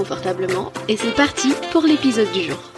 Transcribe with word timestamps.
confortablement 0.00 0.72
et 0.88 0.96
c'est 0.96 1.14
parti 1.14 1.52
pour 1.72 1.82
l'épisode 1.82 2.32
du 2.32 2.44
jour. 2.44 2.72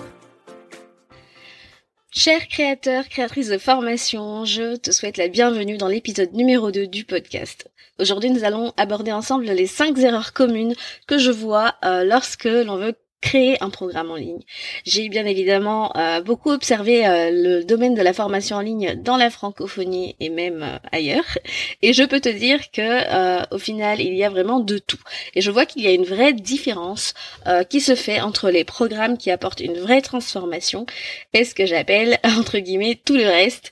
Chers 2.11 2.49
créateurs, 2.49 3.09
créatrices 3.09 3.49
de 3.49 3.59
formation, 3.59 4.45
je 4.45 4.75
te 4.75 4.91
souhaite 4.91 5.19
la 5.19 5.29
bienvenue 5.29 5.77
dans 5.77 5.87
l'épisode 5.87 6.33
numéro 6.33 6.73
2 6.73 6.89
du 6.89 7.05
podcast. 7.05 7.71
Aujourd'hui, 8.01 8.31
nous 8.31 8.43
allons 8.43 8.73
aborder 8.77 9.13
ensemble 9.13 9.45
les 9.45 9.69
5 9.69 9.97
erreurs 9.99 10.33
communes 10.33 10.75
que 11.07 11.17
je 11.17 11.31
vois 11.31 11.77
euh, 11.85 12.03
lorsque 12.03 12.47
l'on 12.47 12.77
veut 12.77 12.97
créer 13.23 13.57
un 13.63 13.71
programme 13.71 14.11
en 14.11 14.17
ligne. 14.17 14.41
J'ai 14.85 15.09
bien 15.09 15.25
évidemment 15.25 15.97
euh, 15.97 16.21
beaucoup 16.21 16.51
observé 16.51 17.07
euh, 17.07 17.31
le 17.31 17.65
domaine 17.65 17.95
de 17.95 18.03
la 18.03 18.13
formation 18.13 18.57
en 18.57 18.61
ligne 18.61 18.97
dans 18.97 19.17
la 19.17 19.31
francophonie 19.31 20.17
et 20.21 20.29
même 20.29 20.63
euh, 20.63 20.79
ailleurs 20.91 21.39
et 21.81 21.93
je 21.93 22.03
peux 22.03 22.21
te 22.21 22.29
dire 22.29 22.71
que 22.73 23.55
au 23.55 23.59
final 23.59 24.01
il 24.01 24.15
y 24.15 24.25
a 24.25 24.29
vraiment 24.29 24.59
de 24.59 24.77
tout 24.77 24.99
et 25.35 25.41
je 25.41 25.51
vois 25.51 25.67
qu'il 25.67 25.83
y 25.83 25.87
a 25.87 25.93
une 25.93 26.05
vraie 26.05 26.33
différence 26.33 27.15
qui 27.71 27.81
se 27.81 27.95
fait 27.95 28.21
entre 28.21 28.51
les 28.51 28.65
programmes 28.65 29.17
qui 29.17 29.31
apportent 29.31 29.61
une 29.61 29.79
vraie 29.79 30.03
transformation 30.03 30.85
et 31.33 31.45
ce 31.45 31.55
que 31.55 31.65
j'appelle 31.65 32.19
entre 32.25 32.59
guillemets 32.59 32.99
tout 33.05 33.17
le 33.17 33.27
reste 33.27 33.71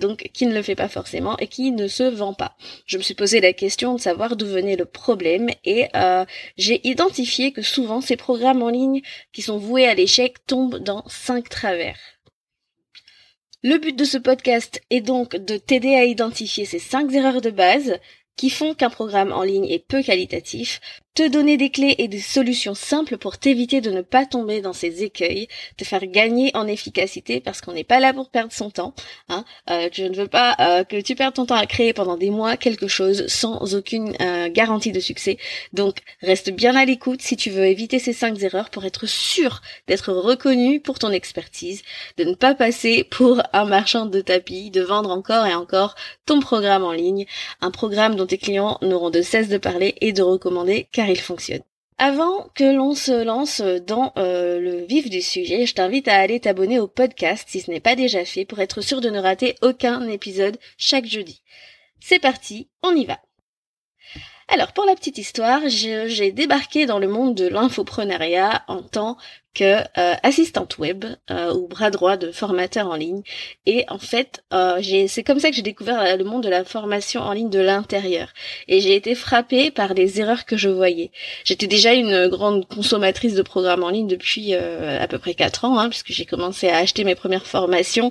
donc 0.00 0.30
qui 0.32 0.46
ne 0.46 0.54
le 0.54 0.62
fait 0.62 0.74
pas 0.74 0.88
forcément 0.88 1.36
et 1.38 1.48
qui 1.48 1.70
ne 1.70 1.86
se 1.86 2.04
vend 2.04 2.32
pas. 2.32 2.56
Je 2.86 2.96
me 2.96 3.02
suis 3.02 3.14
posé 3.14 3.40
la 3.40 3.52
question 3.52 3.94
de 3.94 4.00
savoir 4.00 4.36
d'où 4.36 4.46
venait 4.46 4.76
le 4.76 4.86
problème 4.86 5.50
et 5.64 5.88
j'ai 6.56 6.80
identifié 6.88 7.52
que 7.52 7.62
souvent 7.62 8.00
ces 8.00 8.16
programmes 8.16 8.62
en 8.62 8.69
qui 9.32 9.42
sont 9.42 9.58
voués 9.58 9.86
à 9.86 9.94
l'échec 9.94 10.44
tombent 10.46 10.78
dans 10.78 11.04
cinq 11.08 11.48
travers. 11.48 11.98
Le 13.62 13.76
but 13.76 13.94
de 13.94 14.04
ce 14.04 14.16
podcast 14.16 14.80
est 14.88 15.02
donc 15.02 15.36
de 15.36 15.58
t'aider 15.58 15.94
à 15.94 16.04
identifier 16.04 16.64
ces 16.64 16.78
cinq 16.78 17.12
erreurs 17.12 17.42
de 17.42 17.50
base 17.50 17.98
qui 18.36 18.48
font 18.48 18.74
qu'un 18.74 18.88
programme 18.88 19.32
en 19.32 19.42
ligne 19.42 19.66
est 19.66 19.86
peu 19.86 20.02
qualitatif, 20.02 20.80
te 21.14 21.26
donner 21.28 21.56
des 21.56 21.70
clés 21.70 21.96
et 21.98 22.08
des 22.08 22.20
solutions 22.20 22.74
simples 22.74 23.18
pour 23.18 23.38
t'éviter 23.38 23.80
de 23.80 23.90
ne 23.90 24.00
pas 24.00 24.26
tomber 24.26 24.60
dans 24.60 24.72
ces 24.72 25.02
écueils, 25.02 25.48
te 25.76 25.84
faire 25.84 26.06
gagner 26.06 26.50
en 26.54 26.66
efficacité 26.66 27.40
parce 27.40 27.60
qu'on 27.60 27.72
n'est 27.72 27.84
pas 27.84 27.98
là 27.98 28.12
pour 28.12 28.30
perdre 28.30 28.52
son 28.52 28.70
temps. 28.70 28.94
Hein. 29.28 29.44
Euh, 29.70 29.88
je 29.92 30.04
ne 30.04 30.14
veux 30.14 30.28
pas 30.28 30.56
euh, 30.60 30.84
que 30.84 31.00
tu 31.00 31.16
perdes 31.16 31.34
ton 31.34 31.46
temps 31.46 31.56
à 31.56 31.66
créer 31.66 31.92
pendant 31.92 32.16
des 32.16 32.30
mois 32.30 32.56
quelque 32.56 32.86
chose 32.86 33.26
sans 33.26 33.74
aucune 33.74 34.14
euh, 34.20 34.48
garantie 34.48 34.92
de 34.92 35.00
succès. 35.00 35.36
Donc 35.72 35.98
reste 36.22 36.50
bien 36.50 36.76
à 36.76 36.84
l'écoute 36.84 37.22
si 37.22 37.36
tu 37.36 37.50
veux 37.50 37.64
éviter 37.64 37.98
ces 37.98 38.12
cinq 38.12 38.40
erreurs 38.42 38.70
pour 38.70 38.84
être 38.84 39.06
sûr 39.06 39.62
d'être 39.88 40.12
reconnu 40.12 40.80
pour 40.80 40.98
ton 41.00 41.10
expertise, 41.10 41.82
de 42.18 42.24
ne 42.24 42.34
pas 42.34 42.54
passer 42.54 43.02
pour 43.04 43.42
un 43.52 43.64
marchand 43.64 44.06
de 44.06 44.20
tapis, 44.20 44.70
de 44.70 44.82
vendre 44.82 45.10
encore 45.10 45.46
et 45.46 45.54
encore 45.54 45.96
ton 46.24 46.38
programme 46.38 46.84
en 46.84 46.92
ligne, 46.92 47.26
un 47.60 47.72
programme 47.72 48.14
dont 48.14 48.26
tes 48.26 48.38
clients 48.38 48.78
n'auront 48.82 49.10
de 49.10 49.22
cesse 49.22 49.48
de 49.48 49.58
parler 49.58 49.96
et 50.00 50.12
de 50.12 50.22
recommander 50.22 50.88
il 51.08 51.20
fonctionne. 51.20 51.62
Avant 51.98 52.48
que 52.54 52.64
l'on 52.64 52.94
se 52.94 53.24
lance 53.24 53.60
dans 53.60 54.14
euh, 54.16 54.58
le 54.58 54.86
vif 54.86 55.10
du 55.10 55.20
sujet, 55.20 55.66
je 55.66 55.74
t'invite 55.74 56.08
à 56.08 56.16
aller 56.16 56.40
t'abonner 56.40 56.78
au 56.78 56.88
podcast 56.88 57.46
si 57.46 57.60
ce 57.60 57.70
n'est 57.70 57.78
pas 57.78 57.94
déjà 57.94 58.24
fait 58.24 58.46
pour 58.46 58.60
être 58.60 58.80
sûr 58.80 59.02
de 59.02 59.10
ne 59.10 59.20
rater 59.20 59.56
aucun 59.60 60.08
épisode 60.08 60.58
chaque 60.78 61.04
jeudi. 61.04 61.42
C'est 62.00 62.18
parti, 62.18 62.70
on 62.82 62.94
y 62.94 63.04
va. 63.04 63.20
Alors 64.48 64.72
pour 64.72 64.84
la 64.84 64.96
petite 64.96 65.18
histoire, 65.18 65.60
j'ai 65.68 66.32
débarqué 66.32 66.86
dans 66.86 66.98
le 66.98 67.06
monde 67.06 67.36
de 67.36 67.46
l'infoprenariat 67.46 68.64
en 68.66 68.82
tant 68.82 69.16
que 69.54 69.80
euh, 69.98 70.14
assistante 70.22 70.78
web 70.78 71.04
euh, 71.30 71.52
ou 71.52 71.66
bras 71.66 71.90
droit 71.90 72.16
de 72.16 72.30
formateur 72.30 72.86
en 72.86 72.94
ligne. 72.94 73.22
Et 73.66 73.84
en 73.88 73.98
fait, 73.98 74.44
euh, 74.52 74.80
c'est 75.08 75.24
comme 75.24 75.40
ça 75.40 75.50
que 75.50 75.56
j'ai 75.56 75.62
découvert 75.62 76.16
le 76.16 76.24
monde 76.24 76.44
de 76.44 76.48
la 76.48 76.64
formation 76.64 77.22
en 77.22 77.32
ligne 77.32 77.50
de 77.50 77.58
l'intérieur. 77.58 78.28
Et 78.68 78.80
j'ai 78.80 78.94
été 78.94 79.14
frappée 79.14 79.70
par 79.70 79.94
les 79.94 80.20
erreurs 80.20 80.44
que 80.44 80.56
je 80.56 80.68
voyais. 80.68 81.10
J'étais 81.44 81.66
déjà 81.66 81.94
une 81.94 82.28
grande 82.28 82.66
consommatrice 82.68 83.34
de 83.34 83.42
programmes 83.42 83.82
en 83.82 83.90
ligne 83.90 84.06
depuis 84.06 84.54
à 84.54 85.06
peu 85.08 85.18
près 85.18 85.34
4 85.34 85.64
ans, 85.64 85.78
hein, 85.78 85.88
puisque 85.88 86.12
j'ai 86.12 86.26
commencé 86.26 86.68
à 86.68 86.76
acheter 86.78 87.04
mes 87.04 87.14
premières 87.14 87.46
formations 87.46 88.10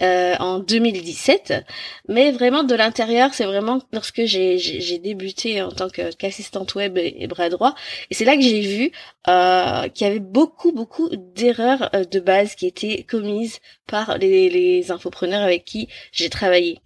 en 0.00 0.58
2017. 0.58 1.64
Mais 2.08 2.32
vraiment 2.32 2.64
de 2.64 2.74
l'intérieur, 2.74 3.32
c'est 3.34 3.44
vraiment 3.44 3.80
lorsque 3.92 4.24
j'ai 4.24 4.98
débuté 4.98 5.62
en 5.62 5.70
tant 5.70 5.88
qu'assistante 5.88 6.74
web 6.74 6.98
et, 6.98 7.26
bras 7.26 7.48
droit. 7.48 7.74
Et 8.10 8.14
c'est 8.14 8.24
là 8.24 8.36
que 8.36 8.42
j'ai 8.42 8.60
vu 8.60 8.92
qu'il 9.26 10.06
y 10.06 10.10
avait 10.10 10.18
beaucoup 10.18 10.72
beaucoup 10.80 11.10
d'erreurs 11.14 11.94
euh, 11.94 12.04
de 12.04 12.20
base 12.20 12.54
qui 12.54 12.66
étaient 12.66 13.02
commises 13.02 13.58
par 13.86 14.16
les, 14.16 14.48
les 14.48 14.90
infopreneurs 14.90 15.42
avec 15.42 15.66
qui 15.66 15.88
j'ai 16.10 16.30
travaillé. 16.30 16.80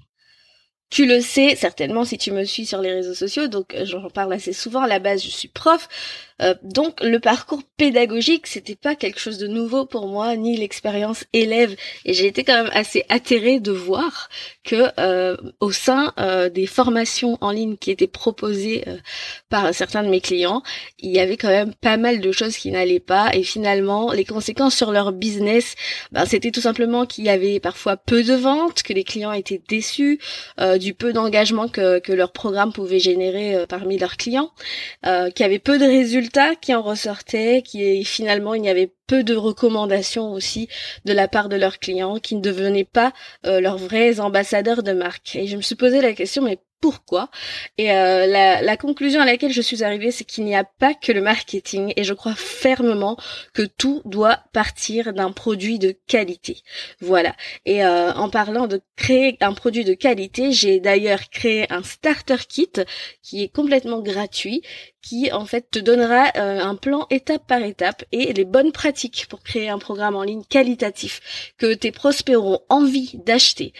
Tu 0.95 1.07
le 1.07 1.21
sais 1.21 1.57
certainement 1.57 2.05
si 2.05 2.19
tu 2.19 2.31
me 2.31 2.45
suis 2.45 2.67
sur 2.67 2.81
les 2.81 2.93
réseaux 2.93 3.15
sociaux, 3.15 3.49
donc 3.49 3.75
euh, 3.75 3.85
j'en 3.85 4.09
parle 4.11 4.33
assez 4.33 4.53
souvent. 4.53 4.83
À 4.83 4.87
la 4.87 5.01
base, 5.01 5.25
je 5.25 5.29
suis 5.29 5.49
prof, 5.49 5.89
euh, 6.43 6.55
donc 6.63 7.01
le 7.01 7.21
parcours 7.21 7.63
pédagogique, 7.77 8.47
c'était 8.47 8.75
pas 8.75 8.95
quelque 8.97 9.21
chose 9.21 9.39
de 9.39 9.47
nouveau 9.47 9.87
pour 9.87 10.09
moi, 10.09 10.37
ni 10.37 10.57
l'expérience 10.57 11.25
élève. 11.33 11.77
Et 12.05 12.13
j'ai 12.13 12.27
été 12.27 12.45
quand 12.45 12.65
même 12.65 12.73
assez 12.73 13.05
atterrée 13.09 13.61
de 13.61 13.71
voir 13.71 14.29
que 14.65 14.89
euh, 14.99 15.37
au 15.61 15.71
sein 15.71 16.13
euh, 16.19 16.49
des 16.49 16.67
formations 16.67 17.39
en 17.41 17.51
ligne 17.51 17.77
qui 17.77 17.91
étaient 17.91 18.07
proposées 18.07 18.85
par 19.49 19.73
certains 19.75 20.03
de 20.03 20.09
mes 20.09 20.21
clients, 20.21 20.63
il 20.99 21.11
y 21.11 21.21
avait 21.21 21.37
quand 21.37 21.49
même 21.49 21.75
pas 21.75 21.97
mal 21.97 22.21
de 22.21 22.33
choses 22.33 22.57
qui 22.57 22.71
n'allaient 22.71 23.01
pas. 23.01 23.35
Et 23.35 23.43
finalement, 23.43 24.13
les 24.13 24.25
conséquences 24.25 24.75
sur 24.75 24.91
leur 24.91 25.13
business, 25.13 25.75
ben, 26.13 26.27
c'était 26.27 26.51
tout 26.51 26.61
simplement 26.61 27.07
qu'il 27.07 27.25
y 27.25 27.29
avait 27.29 27.61
parfois 27.61 27.97
peu 27.97 28.23
de 28.23 28.35
ventes, 28.35 28.83
que 28.83 28.93
les 28.93 29.05
clients 29.05 29.33
étaient 29.33 29.63
déçus 29.69 30.19
du 30.85 30.95
peu 30.95 31.13
d'engagement 31.13 31.69
que, 31.69 31.99
que 31.99 32.13
leur 32.13 32.33
programme 32.33 32.73
pouvait 32.73 32.99
générer 32.99 33.65
parmi 33.69 33.99
leurs 33.99 34.17
clients, 34.17 34.51
qu'il 35.03 35.41
y 35.41 35.43
avait 35.43 35.59
peu 35.59 35.79
de 35.79 35.85
résultats 35.85 36.55
qui 36.55 36.75
en 36.75 36.83
ressortaient, 36.83 37.63
qui 37.63 38.05
finalement 38.05 38.55
il 38.55 38.65
y 38.65 38.69
avait 38.69 38.93
peu 39.07 39.23
de 39.23 39.35
recommandations 39.35 40.33
aussi 40.33 40.69
de 41.05 41.13
la 41.13 41.29
part 41.29 41.49
de 41.49 41.57
leurs 41.57 41.79
clients, 41.79 42.19
qui 42.19 42.37
ne 42.37 42.41
devenaient 42.41 42.85
pas 42.85 43.13
euh, 43.47 43.61
leurs 43.61 43.79
vrais 43.79 44.21
ambassadeurs 44.21 44.83
de 44.83 44.93
marque. 44.93 45.37
Et 45.37 45.47
je 45.47 45.57
me 45.57 45.63
suis 45.63 45.75
posé 45.75 46.01
la 46.01 46.13
question, 46.13 46.43
mais 46.43 46.59
pourquoi. 46.85 47.31
Et 47.79 47.93
euh, 47.93 48.27
la, 48.27 48.77
conclusion 48.77 49.23
à 49.23 49.25
laquelle 49.25 49.53
je 49.53 49.63
suis 49.63 49.83
arrivée, 49.83 50.11
c'est 50.11 50.25
qu'il 50.25 50.45
n'y 50.45 50.55
a 50.55 50.65
pas 50.65 50.93
que 50.93 51.13
le 51.13 51.23
marketing, 51.23 51.95
et 51.97 52.05
je 52.05 52.13
crois 52.13 52.35
fermement 52.35 53.17
que 53.55 53.63
tout 53.63 54.03
doit 54.05 54.41
partir 54.53 55.15
d'un 55.15 55.33
produit 55.33 55.79
de 55.79 55.97
qualité. 56.07 56.59
Voilà. 57.01 57.35
Et 57.65 57.87
euh, 57.87 58.13
en 58.13 58.29
parlant 58.29 58.67
de 58.67 58.83
créer 58.97 59.39
un 59.41 59.55
produit 59.55 59.85
de 59.85 59.95
qualité, 59.95 60.53
j'ai 60.53 60.79
d'ailleurs 60.79 61.31
créé 61.31 61.73
un 61.73 61.83
starter 61.83 62.37
kit 62.47 62.73
qui 63.23 63.43
est 63.43 63.49
complètement 63.49 64.01
gratuit, 64.01 64.61
qui 65.01 65.33
en 65.33 65.47
fait 65.47 65.71
te 65.71 65.79
donnera 65.79 66.33
euh, 66.37 66.61
un 66.61 66.75
plan 66.75 67.07
étape 67.09 67.47
par 67.47 67.63
étape 67.63 68.05
et 68.13 68.35
les 68.35 68.45
bonnes 68.45 68.73
pratiques 68.73 69.25
pour 69.31 69.43
créer 69.43 69.71
un 69.71 69.79
programme 69.79 70.17
en 70.17 70.23
ligne 70.23 70.45
qualitatif 70.45 71.55
que 71.57 71.73
tes 71.73 71.93
prospects 71.93 72.37
auront 72.37 72.61
envie 72.69 73.19
d'acheter 73.25 73.73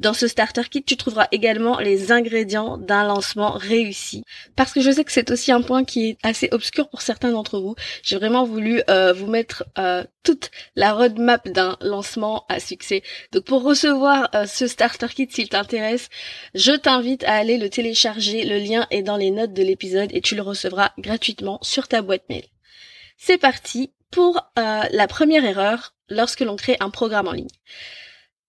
dans 0.00 0.14
ce 0.14 0.26
starter 0.26 0.62
kit, 0.70 0.82
tu 0.82 0.96
trouveras 0.96 1.28
également 1.30 1.78
les 1.78 2.10
ingrédients 2.10 2.78
d'un 2.78 3.04
lancement 3.04 3.52
réussi. 3.52 4.24
Parce 4.56 4.72
que 4.72 4.80
je 4.80 4.90
sais 4.90 5.04
que 5.04 5.12
c'est 5.12 5.30
aussi 5.30 5.52
un 5.52 5.60
point 5.60 5.84
qui 5.84 6.08
est 6.08 6.18
assez 6.22 6.48
obscur 6.52 6.88
pour 6.88 7.02
certains 7.02 7.30
d'entre 7.30 7.60
vous. 7.60 7.74
J'ai 8.02 8.16
vraiment 8.16 8.44
voulu 8.44 8.82
euh, 8.88 9.12
vous 9.12 9.26
mettre 9.26 9.64
euh, 9.78 10.02
toute 10.22 10.50
la 10.74 10.94
roadmap 10.94 11.46
d'un 11.48 11.76
lancement 11.82 12.46
à 12.48 12.60
succès. 12.60 13.02
Donc 13.32 13.44
pour 13.44 13.62
recevoir 13.62 14.30
euh, 14.34 14.46
ce 14.46 14.66
starter 14.66 15.08
kit, 15.08 15.28
s'il 15.30 15.50
t'intéresse, 15.50 16.08
je 16.54 16.72
t'invite 16.72 17.22
à 17.24 17.34
aller 17.34 17.58
le 17.58 17.68
télécharger. 17.68 18.44
Le 18.44 18.56
lien 18.56 18.86
est 18.90 19.02
dans 19.02 19.18
les 19.18 19.30
notes 19.30 19.52
de 19.52 19.62
l'épisode 19.62 20.10
et 20.14 20.22
tu 20.22 20.34
le 20.34 20.42
recevras 20.42 20.92
gratuitement 20.98 21.58
sur 21.60 21.88
ta 21.88 22.00
boîte 22.00 22.28
mail. 22.30 22.44
C'est 23.18 23.38
parti 23.38 23.92
pour 24.10 24.50
la 24.56 25.06
première 25.06 25.44
erreur 25.44 25.94
lorsque 26.08 26.40
l'on 26.40 26.56
crée 26.56 26.76
un 26.80 26.90
programme 26.90 27.28
en 27.28 27.32
ligne 27.32 27.46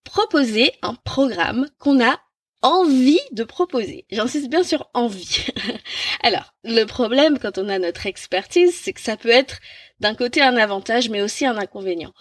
proposer 0.03 0.71
un 0.81 0.95
programme 0.95 1.67
qu'on 1.79 2.03
a 2.03 2.19
envie 2.61 3.19
de 3.31 3.43
proposer. 3.43 4.05
J'insiste 4.11 4.49
bien 4.49 4.63
sur 4.63 4.89
envie. 4.93 5.47
Alors, 6.23 6.53
le 6.63 6.83
problème 6.85 7.39
quand 7.39 7.57
on 7.57 7.69
a 7.69 7.79
notre 7.79 8.05
expertise, 8.05 8.77
c'est 8.79 8.93
que 8.93 9.01
ça 9.01 9.17
peut 9.17 9.29
être 9.29 9.59
d'un 9.99 10.15
côté 10.15 10.41
un 10.41 10.57
avantage, 10.57 11.09
mais 11.09 11.21
aussi 11.21 11.45
un 11.45 11.57
inconvénient 11.57 12.13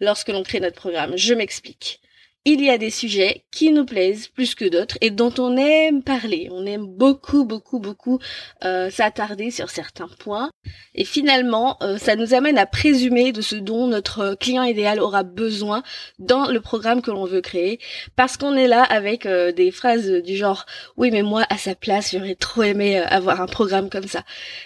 lorsque 0.00 0.28
l'on 0.28 0.42
crée 0.42 0.60
notre 0.60 0.76
programme. 0.76 1.16
Je 1.16 1.34
m'explique 1.34 2.00
il 2.44 2.60
y 2.60 2.70
a 2.70 2.78
des 2.78 2.90
sujets 2.90 3.44
qui 3.52 3.70
nous 3.70 3.84
plaisent 3.84 4.26
plus 4.26 4.56
que 4.56 4.64
d'autres 4.64 4.98
et 5.00 5.10
dont 5.10 5.32
on 5.38 5.56
aime 5.56 6.02
parler. 6.02 6.48
On 6.50 6.66
aime 6.66 6.86
beaucoup, 6.86 7.44
beaucoup, 7.44 7.78
beaucoup 7.78 8.18
euh, 8.64 8.90
s'attarder 8.90 9.52
sur 9.52 9.70
certains 9.70 10.08
points. 10.18 10.50
Et 10.96 11.04
finalement, 11.04 11.76
euh, 11.82 11.98
ça 11.98 12.16
nous 12.16 12.34
amène 12.34 12.58
à 12.58 12.66
présumer 12.66 13.30
de 13.30 13.42
ce 13.42 13.54
dont 13.54 13.86
notre 13.86 14.34
client 14.34 14.64
idéal 14.64 14.98
aura 14.98 15.22
besoin 15.22 15.84
dans 16.18 16.50
le 16.50 16.60
programme 16.60 17.00
que 17.00 17.12
l'on 17.12 17.26
veut 17.26 17.42
créer. 17.42 17.78
Parce 18.16 18.36
qu'on 18.36 18.56
est 18.56 18.66
là 18.66 18.82
avec 18.82 19.24
euh, 19.24 19.52
des 19.52 19.70
phrases 19.70 20.10
du 20.10 20.36
genre 20.36 20.66
«Oui, 20.96 21.12
mais 21.12 21.22
moi, 21.22 21.44
à 21.48 21.58
sa 21.58 21.76
place, 21.76 22.10
j'aurais 22.12 22.34
trop 22.34 22.64
aimé 22.64 22.98
avoir 22.98 23.40
un 23.40 23.46
programme 23.46 23.88
comme 23.88 24.08
ça.» 24.08 24.24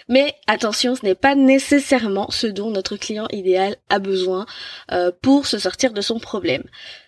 Mais 0.09 0.33
attention, 0.47 0.95
ce 0.95 1.05
n'est 1.05 1.15
pas 1.15 1.35
nécessairement 1.35 2.31
ce 2.31 2.47
dont 2.47 2.71
notre 2.71 2.97
client 2.97 3.27
idéal 3.31 3.75
a 3.89 3.99
besoin 3.99 4.45
pour 5.21 5.45
se 5.45 5.59
sortir 5.59 5.93
de 5.93 6.01
son 6.01 6.19
problème. 6.19 6.63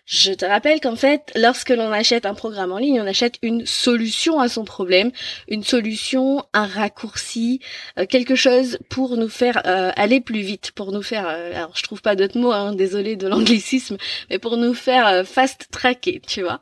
Je 0.10 0.34
te 0.34 0.44
rappelle 0.44 0.82
qu'en 0.82 0.96
fait, 0.96 1.32
lorsque 1.36 1.70
l'on 1.70 1.92
achète 1.92 2.26
un 2.26 2.34
programme 2.34 2.72
en 2.72 2.80
ligne, 2.80 3.00
on 3.00 3.06
achète 3.06 3.36
une 3.44 3.68
solution 3.68 4.40
à 4.40 4.50
son 4.50 4.66
problème, 4.66 5.12
une 5.48 5.64
solution, 5.64 6.44
un 6.52 6.66
raccourci, 6.66 7.60
euh, 8.00 8.08
quelque 8.08 8.34
chose 8.34 8.80
pour 8.90 9.18
nous 9.18 9.30
faire 9.30 9.62
euh, 9.68 9.92
aller 9.96 10.20
plus 10.20 10.42
vite, 10.42 10.72
pour 10.72 10.92
nous 10.92 11.04
faire, 11.04 11.28
euh, 11.30 11.54
alors 11.56 11.74
je 11.76 11.84
trouve 11.84 12.02
pas 12.02 12.16
d'autres 12.16 12.40
mots, 12.40 12.52
hein, 12.52 12.74
désolé 12.74 13.18
de 13.18 13.28
l'anglicisme, 13.30 13.98
mais 14.32 14.40
pour 14.40 14.58
nous 14.58 14.74
faire 14.74 15.28
fast 15.28 15.68
tracker, 15.70 16.22
tu 16.26 16.42
vois. 16.42 16.60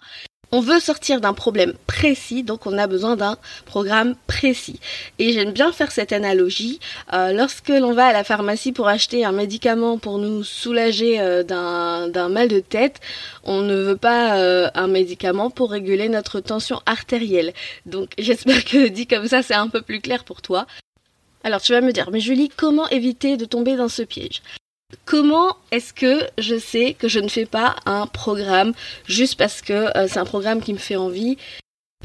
On 0.54 0.62
veut 0.62 0.80
sortir 0.80 1.20
d'un 1.20 1.34
problème 1.34 1.74
précis, 1.88 2.42
donc 2.42 2.66
on 2.68 2.78
a 2.78 2.88
besoin 2.88 3.18
d'un 3.18 3.38
programme 3.66 4.16
précis. 4.28 4.80
Et 5.20 5.34
j'aime 5.34 5.52
bien 5.52 5.74
faire 5.74 5.92
cette 5.92 6.14
analogie. 6.14 6.80
Euh, 7.12 7.34
lorsque 7.34 7.68
l'on 7.68 7.94
va 7.94 8.06
à 8.06 8.14
la 8.14 8.24
pharmacie 8.24 8.72
pour 8.72 8.88
acheter 8.88 9.26
un 9.26 9.34
médicament 9.34 9.98
pour 9.98 10.20
nous 10.20 10.46
soulager 10.46 11.20
euh, 11.20 11.44
d'un 11.44 12.30
mal 12.30 12.48
de 12.48 12.62
tête, 12.62 13.02
on 13.44 13.62
ne 13.62 13.76
veut 13.76 13.98
pas 13.98 14.40
euh, 14.40 14.70
un 14.74 14.88
médicament 14.88 15.50
pour 15.50 15.72
réguler 15.72 16.08
notre 16.08 16.40
tension 16.40 16.82
artérielle. 16.86 17.52
Donc 17.86 18.12
j'espère 18.18 18.64
que 18.64 18.88
dit 18.88 19.06
comme 19.06 19.28
ça 19.28 19.44
c'est 19.44 19.54
un 19.54 19.68
peu 19.68 19.82
plus 19.82 20.00
clair 20.00 20.24
pour 20.24 20.42
toi. 20.42 20.66
Alors 21.44 21.62
tu 21.62 21.74
vas 21.74 21.82
me 21.82 21.92
dire, 21.92 22.10
mais 22.10 22.22
Julie, 22.22 22.50
comment 22.56 22.88
éviter 22.88 23.36
de 23.36 23.44
tomber 23.44 23.76
dans 23.76 23.90
ce 23.90 24.02
piège? 24.02 24.42
Comment 25.04 25.58
est-ce 25.72 25.94
que 25.94 26.30
je 26.38 26.58
sais 26.58 26.94
que 26.94 27.10
je 27.10 27.20
ne 27.20 27.28
fais 27.28 27.46
pas 27.46 27.76
un 27.86 28.08
programme 28.08 28.72
juste 29.06 29.38
parce 29.38 29.62
que 29.62 29.74
euh, 29.98 30.08
c'est 30.08 30.20
un 30.20 30.26
programme 30.26 30.62
qui 30.62 30.72
me 30.72 30.78
fait 30.78 30.96
envie? 30.96 31.38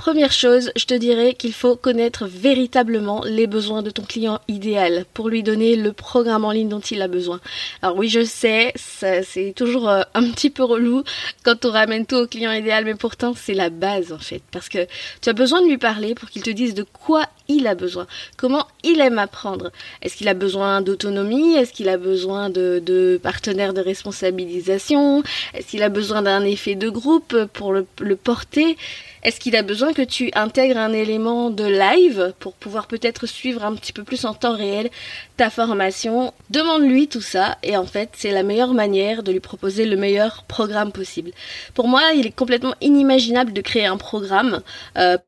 Première 0.03 0.33
chose, 0.33 0.73
je 0.75 0.85
te 0.85 0.95
dirais 0.95 1.33
qu'il 1.33 1.53
faut 1.53 1.77
connaître 1.77 2.27
véritablement 2.27 3.23
les 3.25 3.47
besoins 3.47 3.83
de 3.83 3.91
ton 3.91 4.03
client 4.03 4.41
idéal 4.49 5.05
pour 5.15 5.29
lui 5.29 5.45
donner 5.45 5.77
le 5.77 5.93
programme 5.93 6.45
en 6.45 6.51
ligne 6.51 6.69
dont 6.69 6.81
il 6.81 7.01
a 7.03 7.07
besoin. 7.07 7.39
Alors 7.83 7.97
oui, 7.97 8.09
je 8.09 8.25
sais, 8.25 8.73
c'est 8.75 9.53
toujours 9.55 9.89
euh, 9.89 10.03
un 10.15 10.29
petit 10.33 10.51
peu 10.51 10.65
relou 10.65 11.05
quand 11.45 11.65
on 11.65 11.71
ramène 11.71 12.05
tout 12.05 12.17
au 12.17 12.27
client 12.27 12.51
idéal, 12.51 12.85
mais 12.85 12.97
pourtant 12.97 13.33
c'est 13.37 13.55
la 13.55 13.71
base 13.71 14.13
en 14.13 14.19
fait, 14.19 14.43
parce 14.51 14.69
que 14.69 14.89
tu 15.21 15.29
as 15.29 15.35
besoin 15.35 15.63
de 15.63 15.69
lui 15.69 15.79
parler 15.79 16.17
pour 16.17 16.31
qu'il 16.31 16.43
te 16.43 16.51
dise 16.51 16.75
de 16.75 16.83
quoi 16.83 17.27
il 17.47 17.69
a 17.69 17.77
besoin, 17.77 18.09
comment 18.37 18.67
il 18.83 19.01
aime 19.01 19.21
apprendre. 19.21 19.71
Est-ce 20.01 20.17
qu'il 20.17 20.27
a 20.27 20.35
besoin 20.35 20.81
d'autonomie? 20.81 21.55
Est-ce 21.55 21.73
qu'il 21.73 21.89
a 21.89 21.97
besoin 21.97 22.51
de, 22.51 22.83
de, 22.85 23.21
partenaires 23.23 23.73
de 23.73 23.81
responsabilisation? 23.81 25.23
Est-ce 25.55 25.69
qu'il 25.69 25.83
a 25.85 25.91
besoin 25.91 26.23
d'un 26.23 26.45
effet 26.45 26.75
de 26.75 26.89
groupe 26.89 27.45
pour 27.53 27.73
le, 27.73 27.87
le 28.01 28.17
porter? 28.17 28.77
Est-ce 29.23 29.39
qu'il 29.39 29.55
a 29.57 29.63
besoin 29.63 29.93
que 29.93 30.03
tu 30.03 30.31
intègres 30.35 30.79
un 30.79 30.93
élément 30.93 31.51
de 31.51 31.65
live 31.65 32.35
pour 32.41 32.55
pouvoir 32.55 32.87
peut-être 32.87 33.27
suivre 33.27 33.65
un 33.65 33.75
petit 33.75 33.93
peu 33.93 34.03
plus 34.03 34.25
en 34.25 34.35
temps 34.35 34.57
réel 34.57 34.91
ta 35.37 35.51
formation? 35.51 36.35
Demande-lui 36.51 37.09
tout 37.09 37.21
ça 37.21 37.59
et 37.63 37.77
en 37.77 37.87
fait 37.87 38.11
c'est 38.15 38.33
la 38.33 38.43
meilleure 38.43 38.75
manière 38.75 39.23
de 39.23 39.33
lui 39.33 39.41
proposer 39.41 39.87
le 39.87 39.97
meilleur 39.97 40.45
programme 40.45 40.93
possible. 40.93 41.31
Pour 41.75 41.89
moi 41.89 42.13
il 42.15 42.27
est 42.27 42.37
complètement 42.37 42.75
inimaginable 42.81 43.53
de 43.53 43.61
créer 43.61 43.87
un 43.87 43.97
programme 43.97 44.63
euh, 44.99 45.19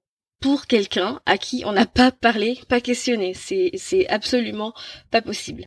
pour 0.41 0.67
quelqu'un 0.67 1.20
à 1.25 1.38
qui 1.38 1.62
on 1.64 1.73
n'a 1.73 1.87
pas 1.87 2.11
parlé, 2.11 2.61
pas 2.69 2.81
questionné. 2.81 3.32
C'est, 3.35 3.70
c'est 3.76 4.06
absolument 4.08 4.75
pas 5.11 5.23
possible. 5.23 5.64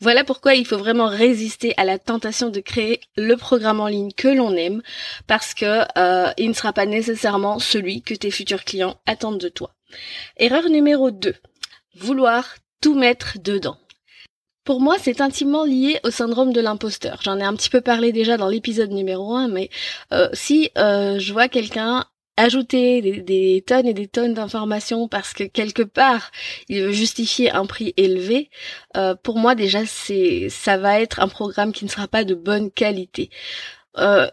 Voilà 0.00 0.24
pourquoi 0.24 0.54
il 0.54 0.66
faut 0.66 0.76
vraiment 0.76 1.06
résister 1.06 1.72
à 1.76 1.84
la 1.84 1.98
tentation 1.98 2.50
de 2.50 2.60
créer 2.60 3.00
le 3.16 3.36
programme 3.36 3.80
en 3.80 3.86
ligne 3.86 4.12
que 4.12 4.28
l'on 4.28 4.54
aime, 4.56 4.82
parce 5.26 5.54
que 5.54 5.84
euh, 5.98 6.32
il 6.36 6.48
ne 6.48 6.54
sera 6.54 6.72
pas 6.72 6.86
nécessairement 6.86 7.58
celui 7.58 8.02
que 8.02 8.14
tes 8.14 8.30
futurs 8.30 8.64
clients 8.64 8.96
attendent 9.06 9.38
de 9.38 9.48
toi. 9.48 9.74
Erreur 10.36 10.68
numéro 10.68 11.10
2. 11.10 11.34
Vouloir 11.96 12.56
tout 12.80 12.94
mettre 12.94 13.38
dedans. 13.38 13.78
Pour 14.64 14.80
moi, 14.80 14.96
c'est 14.98 15.20
intimement 15.20 15.64
lié 15.64 16.00
au 16.04 16.10
syndrome 16.10 16.52
de 16.52 16.60
l'imposteur. 16.60 17.20
J'en 17.22 17.38
ai 17.38 17.42
un 17.42 17.54
petit 17.54 17.68
peu 17.68 17.82
parlé 17.82 18.12
déjà 18.12 18.38
dans 18.38 18.48
l'épisode 18.48 18.90
numéro 18.90 19.34
1, 19.34 19.48
mais 19.48 19.68
euh, 20.12 20.28
si 20.32 20.70
euh, 20.78 21.18
je 21.18 21.32
vois 21.32 21.48
quelqu'un 21.48 22.06
ajouter 22.36 23.00
des, 23.22 23.64
tonnes 23.66 23.86
et 23.86 23.94
des 23.94 24.08
tonnes 24.08 24.34
d'informations 24.34 25.08
parce 25.08 25.32
que 25.32 25.44
quelque 25.44 25.82
part 25.82 26.30
il 26.68 26.82
veut 26.82 26.92
justifier 26.92 27.50
un 27.50 27.66
prix 27.66 27.94
élevé, 27.96 28.50
euh, 28.96 29.14
pour 29.14 29.38
moi 29.38 29.54
déjà 29.54 29.86
c'est 29.86 30.48
ça 30.50 30.76
va 30.76 31.00
être 31.00 31.20
un 31.20 31.28
programme 31.28 31.72
qui 31.72 31.84
ne 31.84 31.90
sera 31.90 32.08
pas 32.08 32.24
de 32.24 32.34
bonne 32.34 32.70
qualité. 32.70 33.30
Euh, 33.98 34.28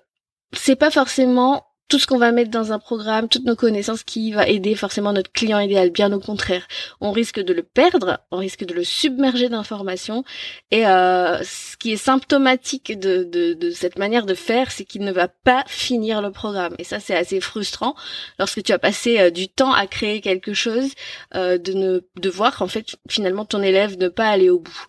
c'est 0.53 0.75
pas 0.75 0.91
forcément 0.91 1.65
tout 1.91 1.99
ce 1.99 2.07
qu'on 2.07 2.17
va 2.17 2.31
mettre 2.31 2.51
dans 2.51 2.71
un 2.71 2.79
programme, 2.79 3.27
toutes 3.27 3.43
nos 3.43 3.57
connaissances 3.57 4.03
qui 4.03 4.31
va 4.31 4.47
aider 4.47 4.75
forcément 4.75 5.11
notre 5.11 5.29
client 5.29 5.59
idéal. 5.59 5.89
Bien 5.89 6.13
au 6.13 6.21
contraire, 6.21 6.65
on 7.01 7.11
risque 7.11 7.41
de 7.41 7.53
le 7.53 7.63
perdre, 7.63 8.21
on 8.31 8.37
risque 8.37 8.63
de 8.63 8.73
le 8.73 8.85
submerger 8.85 9.49
d'informations. 9.49 10.23
Et 10.71 10.87
euh, 10.87 11.43
ce 11.43 11.75
qui 11.75 11.91
est 11.91 11.97
symptomatique 11.97 12.97
de, 12.97 13.73
cette 13.75 13.99
manière 13.99 14.25
de 14.25 14.35
faire, 14.35 14.71
c'est 14.71 14.85
qu'il 14.85 15.01
ne 15.01 15.11
va 15.11 15.27
pas 15.27 15.65
finir 15.67 16.21
le 16.21 16.31
programme. 16.31 16.75
Et 16.79 16.85
ça, 16.85 17.01
c'est 17.01 17.13
assez 17.13 17.41
frustrant 17.41 17.93
lorsque 18.39 18.63
tu 18.63 18.71
as 18.71 18.79
passé 18.79 19.19
euh, 19.19 19.29
du 19.29 19.49
temps 19.49 19.73
à 19.73 19.85
créer 19.85 20.21
quelque 20.21 20.53
chose, 20.53 20.91
euh, 21.35 21.57
de 21.57 21.73
ne 21.73 21.99
de 22.21 22.29
voir 22.29 22.61
en 22.61 22.67
fait 22.67 22.95
finalement 23.09 23.43
ton 23.43 23.61
élève 23.61 23.97
ne 23.97 24.07
pas 24.07 24.29
aller 24.29 24.49
au 24.49 24.59
bout. 24.59 24.85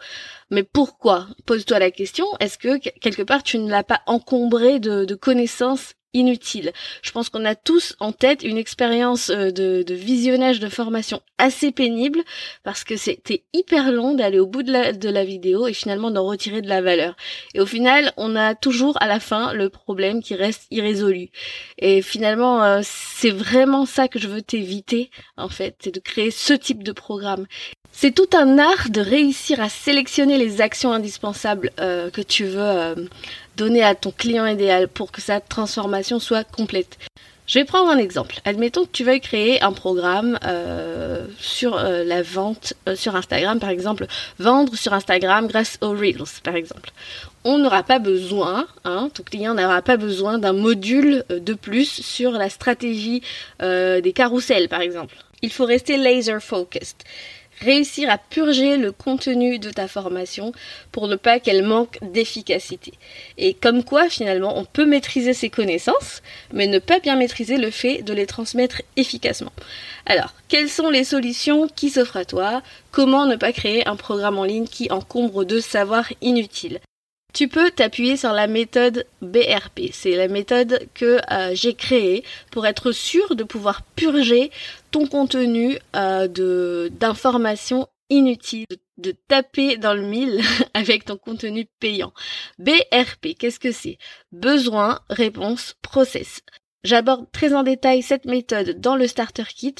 Mais 0.50 0.62
pourquoi? 0.62 1.26
Pose-toi 1.46 1.80
la 1.80 1.90
question, 1.90 2.26
est-ce 2.38 2.58
que 2.58 2.78
quelque 2.78 3.22
part 3.22 3.42
tu 3.42 3.58
ne 3.58 3.68
l'as 3.68 3.82
pas 3.82 4.02
encombré 4.06 4.78
de 4.78 5.14
connaissances 5.16 5.94
inutile. 6.14 6.72
Je 7.02 7.10
pense 7.10 7.28
qu'on 7.28 7.44
a 7.44 7.54
tous 7.54 7.96
en 8.00 8.12
tête 8.12 8.42
une 8.42 8.58
expérience 8.58 9.30
euh, 9.30 9.50
de, 9.50 9.84
visionnage 9.92 10.60
de 10.60 10.68
formation 10.68 11.20
assez 11.38 11.72
pénible 11.72 12.20
parce 12.64 12.84
que 12.84 12.96
c'était 12.96 13.44
hyper 13.52 13.92
long 13.92 14.14
d'aller 14.14 14.38
au 14.38 14.46
bout 14.46 14.62
de 14.62 14.72
la, 14.72 15.24
vidéo 15.24 15.66
et 15.66 15.72
finalement 15.72 16.10
d'en 16.10 16.24
retirer 16.24 16.62
de 16.62 16.68
la 16.68 16.80
valeur. 16.80 17.14
Et 17.54 17.60
au 17.60 17.66
final, 17.66 18.12
on 18.16 18.36
a 18.36 18.54
toujours 18.54 19.00
à 19.00 19.06
la 19.06 19.20
fin 19.20 19.52
le 19.52 19.68
problème 19.68 20.22
qui 20.22 20.34
reste 20.34 20.66
irrésolu. 20.70 21.30
Et 21.78 22.02
finalement, 22.02 22.62
euh, 22.62 22.80
c'est 22.82 23.30
vraiment 23.30 23.86
ça 23.86 24.08
que 24.08 24.18
je 24.18 24.28
veux 24.28 24.42
t'éviter 24.42 25.10
en 25.36 25.48
fait, 25.48 25.76
c'est 25.80 25.94
de 25.94 26.00
créer 26.00 26.30
ce 26.30 26.52
type 26.52 26.82
de 26.82 26.92
programme. 26.92 27.46
C'est 27.90 28.12
tout 28.12 28.28
un 28.34 28.58
art 28.58 28.88
de 28.88 29.00
réussir 29.00 29.60
à 29.60 29.68
sélectionner 29.68 30.38
les 30.38 30.60
actions 30.60 30.92
indispensables 30.92 31.70
euh, 31.78 32.10
que 32.10 32.22
tu 32.22 32.44
veux 32.44 33.08
donner 33.56 33.82
à 33.82 33.94
ton 33.94 34.10
client 34.10 34.46
idéal 34.46 34.88
pour 34.88 35.12
que 35.12 35.20
sa 35.20 35.40
transformation 35.40 36.18
soit 36.18 36.44
complète. 36.44 36.98
Je 37.46 37.58
vais 37.58 37.64
prendre 37.64 37.90
un 37.90 37.98
exemple. 37.98 38.36
Admettons 38.44 38.84
que 38.84 38.92
tu 38.92 39.04
veuilles 39.04 39.20
créer 39.20 39.62
un 39.62 39.72
programme 39.72 40.38
euh, 40.44 41.26
sur 41.38 41.76
euh, 41.76 42.04
la 42.04 42.22
vente 42.22 42.74
euh, 42.88 42.94
sur 42.94 43.16
Instagram, 43.16 43.58
par 43.58 43.70
exemple, 43.70 44.06
vendre 44.38 44.74
sur 44.76 44.94
Instagram 44.94 45.48
grâce 45.48 45.76
aux 45.80 45.90
Reels, 45.90 46.40
par 46.44 46.54
exemple. 46.54 46.92
On 47.44 47.58
n'aura 47.58 47.82
pas 47.82 47.98
besoin, 47.98 48.66
hein, 48.84 49.10
ton 49.12 49.24
client 49.24 49.54
n'aura 49.54 49.82
pas 49.82 49.96
besoin 49.96 50.38
d'un 50.38 50.52
module 50.52 51.24
de 51.28 51.54
plus 51.54 52.00
sur 52.00 52.30
la 52.32 52.48
stratégie 52.48 53.22
des 53.60 54.12
carousels, 54.14 54.68
par 54.68 54.80
exemple. 54.80 55.16
Il 55.42 55.50
faut 55.50 55.64
rester 55.64 55.96
laser 55.96 56.40
focused 56.40 56.98
réussir 57.62 58.10
à 58.10 58.18
purger 58.18 58.76
le 58.76 58.92
contenu 58.92 59.58
de 59.58 59.70
ta 59.70 59.88
formation 59.88 60.52
pour 60.90 61.08
ne 61.08 61.16
pas 61.16 61.40
qu'elle 61.40 61.62
manque 61.62 61.98
d'efficacité. 62.02 62.92
Et 63.38 63.54
comme 63.54 63.84
quoi 63.84 64.08
finalement 64.08 64.58
on 64.58 64.64
peut 64.64 64.84
maîtriser 64.84 65.32
ses 65.32 65.50
connaissances, 65.50 66.22
mais 66.52 66.66
ne 66.66 66.78
pas 66.78 66.98
bien 66.98 67.16
maîtriser 67.16 67.56
le 67.56 67.70
fait 67.70 68.02
de 68.02 68.12
les 68.12 68.26
transmettre 68.26 68.82
efficacement. 68.96 69.52
Alors, 70.06 70.34
quelles 70.48 70.68
sont 70.68 70.90
les 70.90 71.04
solutions 71.04 71.68
qui 71.68 71.90
s'offrent 71.90 72.16
à 72.16 72.24
toi? 72.24 72.62
Comment 72.90 73.26
ne 73.26 73.36
pas 73.36 73.52
créer 73.52 73.86
un 73.86 73.96
programme 73.96 74.38
en 74.38 74.44
ligne 74.44 74.66
qui 74.66 74.90
encombre 74.90 75.44
de 75.44 75.60
savoir 75.60 76.12
inutile 76.20 76.80
tu 77.32 77.48
peux 77.48 77.70
t'appuyer 77.70 78.16
sur 78.16 78.32
la 78.32 78.46
méthode 78.46 79.06
BRP. 79.20 79.90
C'est 79.92 80.16
la 80.16 80.28
méthode 80.28 80.88
que 80.94 81.18
euh, 81.32 81.54
j'ai 81.54 81.74
créée 81.74 82.24
pour 82.50 82.66
être 82.66 82.92
sûr 82.92 83.34
de 83.34 83.44
pouvoir 83.44 83.82
purger 83.82 84.50
ton 84.90 85.06
contenu 85.06 85.78
euh, 85.96 86.88
d'informations 86.90 87.88
inutiles, 88.10 88.66
de, 88.98 89.14
taper 89.28 89.78
dans 89.78 89.94
le 89.94 90.02
mille 90.02 90.40
avec 90.74 91.06
ton 91.06 91.16
contenu 91.16 91.66
payant. 91.80 92.12
BRP, 92.58 93.34
qu'est-ce 93.38 93.58
que 93.58 93.72
c'est? 93.72 93.98
Besoin, 94.32 95.00
réponse, 95.08 95.76
process. 95.82 96.42
J'aborde 96.84 97.30
très 97.30 97.54
en 97.54 97.62
détail 97.62 98.02
cette 98.02 98.24
méthode 98.24 98.80
dans 98.80 98.96
le 98.96 99.06
Starter 99.06 99.44
Kit 99.44 99.76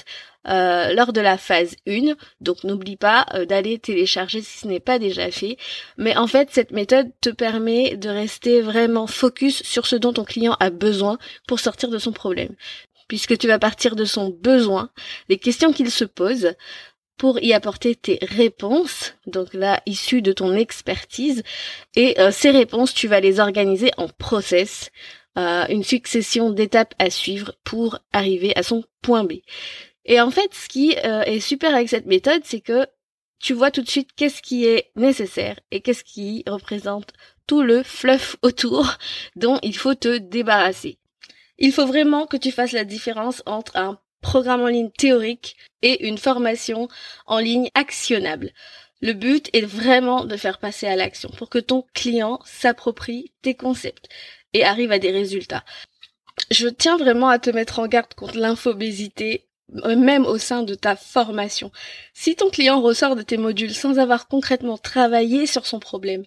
euh, 0.49 0.93
lors 0.95 1.13
de 1.13 1.21
la 1.21 1.37
phase 1.37 1.75
1. 1.89 2.15
Donc 2.41 2.63
n'oublie 2.63 2.97
pas 2.97 3.27
euh, 3.35 3.45
d'aller 3.45 3.79
télécharger 3.79 4.41
si 4.41 4.61
ce 4.61 4.69
n'est 4.69 4.81
pas 4.81 5.01
déjà 5.01 5.31
fait. 5.33 5.57
Mais 5.97 6.17
en 6.17 6.29
fait, 6.29 6.51
cette 6.53 6.71
méthode 6.71 7.11
te 7.21 7.31
permet 7.31 7.97
de 7.97 8.09
rester 8.09 8.61
vraiment 8.61 9.09
focus 9.09 9.65
sur 9.65 9.87
ce 9.87 9.97
dont 9.97 10.13
ton 10.13 10.25
client 10.25 10.57
a 10.61 10.71
besoin 10.71 11.19
pour 11.49 11.59
sortir 11.59 11.89
de 11.89 11.99
son 11.99 12.13
problème. 12.13 12.55
Puisque 13.09 13.37
tu 13.37 13.49
vas 13.49 13.59
partir 13.59 13.97
de 13.97 14.05
son 14.05 14.31
besoin, 14.31 14.91
les 15.29 15.39
questions 15.39 15.73
qu'il 15.73 15.91
se 15.91 16.05
pose, 16.05 16.55
pour 17.19 17.39
y 17.41 17.53
apporter 17.53 17.95
tes 17.95 18.19
réponses, 18.23 19.15
donc 19.27 19.55
là 19.55 19.81
issues 19.87 20.23
de 20.23 20.33
ton 20.33 20.57
expertise, 20.57 21.45
et 21.95 22.19
euh, 22.19 22.33
ces 22.33 22.51
réponses 22.51 22.95
tu 22.95 23.07
vas 23.07 23.21
les 23.21 23.39
organiser 23.39 23.93
en 23.97 24.09
process, 24.09 24.91
une 25.37 25.83
succession 25.83 26.51
d'étapes 26.51 26.95
à 26.99 27.09
suivre 27.09 27.55
pour 27.65 27.99
arriver 28.13 28.53
à 28.57 28.63
son 28.63 28.85
point 29.01 29.25
B. 29.25 29.35
Et 30.05 30.21
en 30.21 30.31
fait, 30.31 30.53
ce 30.55 30.69
qui 30.69 30.97
euh, 31.05 31.23
est 31.23 31.41
super 31.41 31.75
avec 31.75 31.89
cette 31.89 32.07
méthode, 32.07 32.43
c'est 32.45 32.61
que 32.61 32.87
tu 33.39 33.55
vois 33.55 33.71
tout 33.71 33.83
de 33.83 33.89
suite 33.89 34.11
qu'est-ce 34.17 34.43
qui 34.43 34.67
est 34.67 34.91
nécessaire 34.97 35.59
et 35.71 35.81
qu'est-ce 35.81 36.05
qui 36.05 36.45
représente 36.47 37.13
tout 37.47 37.63
le 37.63 37.83
fluff 37.83 38.37
autour 38.43 38.99
dont 39.37 39.59
il 39.63 39.77
faut 39.77 39.95
te 39.95 40.19
débarrasser. 40.19 40.99
Il 41.59 41.73
faut 41.73 41.87
vraiment 41.87 42.27
que 42.27 42.37
tu 42.37 42.51
fasses 42.51 42.73
la 42.73 42.85
différence 42.85 43.43
entre 43.47 43.77
un 43.77 44.01
programme 44.21 44.63
en 44.63 44.69
ligne 44.69 44.91
théorique 44.91 45.57
et 45.83 46.07
une 46.07 46.19
formation 46.19 46.89
en 47.27 47.39
ligne 47.39 47.71
actionnable. 47.75 48.53
Le 49.01 49.13
but 49.13 49.51
est 49.53 49.67
vraiment 49.67 50.25
de 50.25 50.37
faire 50.37 50.59
passer 50.59 50.87
à 50.87 50.95
l'action 50.95 51.29
pour 51.37 51.51
que 51.51 51.59
ton 51.59 51.85
client 51.93 52.39
s'approprie 52.45 53.33
tes 53.43 53.55
concepts 53.55 54.09
et 54.53 54.65
arrive 54.65 54.93
à 54.93 54.99
des 54.99 55.11
résultats. 55.11 55.65
Je 56.51 56.69
tiens 56.69 56.97
vraiment 56.97 57.29
à 57.29 57.39
te 57.39 57.51
mettre 57.51 57.79
en 57.79 57.87
garde 57.87 58.15
contre 58.15 58.39
l'infobésité 58.39 59.47
euh, 59.85 59.97
même 59.97 60.27
au 60.27 60.39
sein 60.39 60.63
de 60.63 60.75
ta 60.75 60.97
formation. 60.97 61.71
Si 62.15 62.37
ton 62.37 62.51
client 62.51 62.81
ressort 62.81 63.17
de 63.17 63.23
tes 63.23 63.39
modules 63.39 63.75
sans 63.75 63.99
avoir 63.99 64.29
concrètement 64.29 64.77
travaillé 64.77 65.47
sur 65.47 65.67
son 65.67 65.79
problème, 65.79 66.25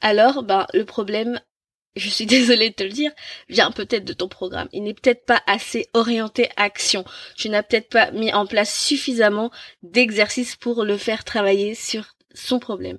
alors 0.00 0.42
ben 0.42 0.66
le 0.74 0.84
problème 0.84 1.40
je 1.96 2.08
suis 2.08 2.26
désolée 2.38 2.70
de 2.70 2.74
te 2.74 2.82
le 2.82 2.90
dire, 2.90 3.12
vient 3.48 3.70
peut-être 3.70 4.04
de 4.04 4.12
ton 4.12 4.28
programme. 4.28 4.68
Il 4.72 4.82
n'est 4.82 4.94
peut-être 4.94 5.24
pas 5.24 5.42
assez 5.46 5.88
orienté 5.94 6.48
action. 6.56 7.04
Tu 7.36 7.48
n'as 7.48 7.62
peut-être 7.62 7.88
pas 7.88 8.10
mis 8.12 8.32
en 8.32 8.46
place 8.46 8.74
suffisamment 8.74 9.50
d'exercices 9.82 10.56
pour 10.56 10.84
le 10.84 10.96
faire 10.96 11.24
travailler 11.24 11.74
sur 11.74 12.16
son 12.34 12.58
problème. 12.58 12.98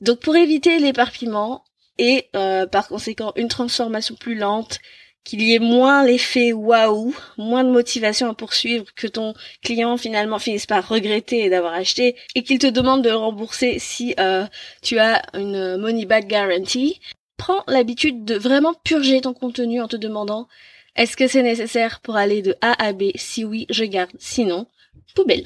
Donc 0.00 0.20
pour 0.20 0.36
éviter 0.36 0.78
l'éparpillement 0.78 1.64
et 1.98 2.28
euh, 2.36 2.66
par 2.66 2.88
conséquent 2.88 3.32
une 3.36 3.48
transformation 3.48 4.14
plus 4.14 4.34
lente, 4.34 4.78
qu'il 5.24 5.42
y 5.42 5.54
ait 5.54 5.58
moins 5.58 6.04
l'effet 6.04 6.52
waouh, 6.52 7.14
moins 7.36 7.64
de 7.64 7.70
motivation 7.70 8.30
à 8.30 8.34
poursuivre, 8.34 8.86
que 8.94 9.06
ton 9.06 9.34
client 9.62 9.96
finalement 9.98 10.38
finisse 10.38 10.64
par 10.64 10.88
regretter 10.88 11.50
d'avoir 11.50 11.74
acheté 11.74 12.16
et 12.34 12.42
qu'il 12.42 12.58
te 12.58 12.66
demande 12.66 13.02
de 13.02 13.10
rembourser 13.10 13.78
si 13.78 14.14
euh, 14.18 14.46
tu 14.80 14.98
as 14.98 15.22
une 15.34 15.76
money 15.76 16.06
back 16.06 16.28
guarantee, 16.28 17.00
prends 17.36 17.62
l'habitude 17.66 18.24
de 18.24 18.36
vraiment 18.36 18.74
purger 18.84 19.20
ton 19.20 19.34
contenu 19.34 19.82
en 19.82 19.88
te 19.88 19.96
demandant 19.96 20.48
est-ce 20.96 21.16
que 21.16 21.28
c'est 21.28 21.42
nécessaire 21.42 22.00
pour 22.00 22.16
aller 22.16 22.42
de 22.42 22.56
A 22.60 22.72
à 22.82 22.92
B? 22.92 23.10
Si 23.14 23.44
oui, 23.44 23.66
je 23.70 23.84
garde. 23.84 24.10
Sinon, 24.18 24.66
poubelle. 25.14 25.44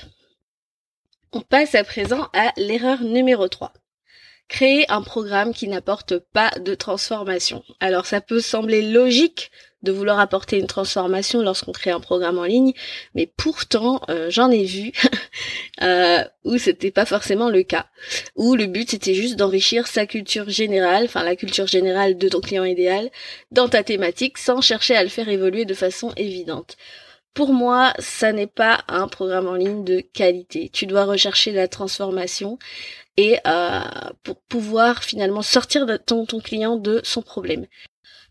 On 1.32 1.40
passe 1.40 1.74
à 1.74 1.84
présent 1.84 2.28
à 2.32 2.52
l'erreur 2.56 3.02
numéro 3.02 3.48
3 3.48 3.72
créer 4.52 4.84
un 4.90 5.00
programme 5.00 5.54
qui 5.54 5.66
n'apporte 5.66 6.18
pas 6.18 6.50
de 6.60 6.74
transformation. 6.74 7.64
Alors 7.80 8.04
ça 8.04 8.20
peut 8.20 8.40
sembler 8.40 8.82
logique 8.82 9.50
de 9.82 9.90
vouloir 9.90 10.20
apporter 10.20 10.58
une 10.58 10.66
transformation 10.66 11.40
lorsqu'on 11.40 11.72
crée 11.72 11.90
un 11.90 12.00
programme 12.00 12.38
en 12.38 12.44
ligne, 12.44 12.74
mais 13.14 13.26
pourtant 13.26 14.02
euh, 14.10 14.30
j'en 14.30 14.50
ai 14.50 14.64
vu 14.64 14.92
euh, 15.82 16.22
où 16.44 16.58
c'était 16.58 16.90
pas 16.90 17.06
forcément 17.06 17.48
le 17.48 17.62
cas, 17.62 17.86
où 18.36 18.54
le 18.54 18.66
but 18.66 18.90
c'était 18.90 19.14
juste 19.14 19.36
d'enrichir 19.36 19.86
sa 19.86 20.06
culture 20.06 20.50
générale, 20.50 21.04
enfin 21.06 21.24
la 21.24 21.34
culture 21.34 21.66
générale 21.66 22.18
de 22.18 22.28
ton 22.28 22.40
client 22.40 22.64
idéal 22.64 23.10
dans 23.50 23.68
ta 23.68 23.82
thématique 23.82 24.36
sans 24.36 24.60
chercher 24.60 24.94
à 24.94 25.02
le 25.02 25.08
faire 25.08 25.30
évoluer 25.30 25.64
de 25.64 25.74
façon 25.74 26.12
évidente. 26.16 26.76
Pour 27.34 27.54
moi, 27.54 27.94
ça 27.98 28.30
n'est 28.34 28.46
pas 28.46 28.84
un 28.88 29.08
programme 29.08 29.46
en 29.46 29.54
ligne 29.54 29.84
de 29.84 30.00
qualité. 30.00 30.68
Tu 30.70 30.84
dois 30.84 31.06
rechercher 31.06 31.52
la 31.52 31.66
transformation 31.66 32.58
et 33.16 33.38
euh, 33.46 33.80
pour 34.22 34.40
pouvoir 34.42 35.04
finalement 35.04 35.42
sortir 35.42 35.86
ton 36.06 36.26
client 36.40 36.76
de 36.76 37.00
son 37.04 37.22
problème. 37.22 37.66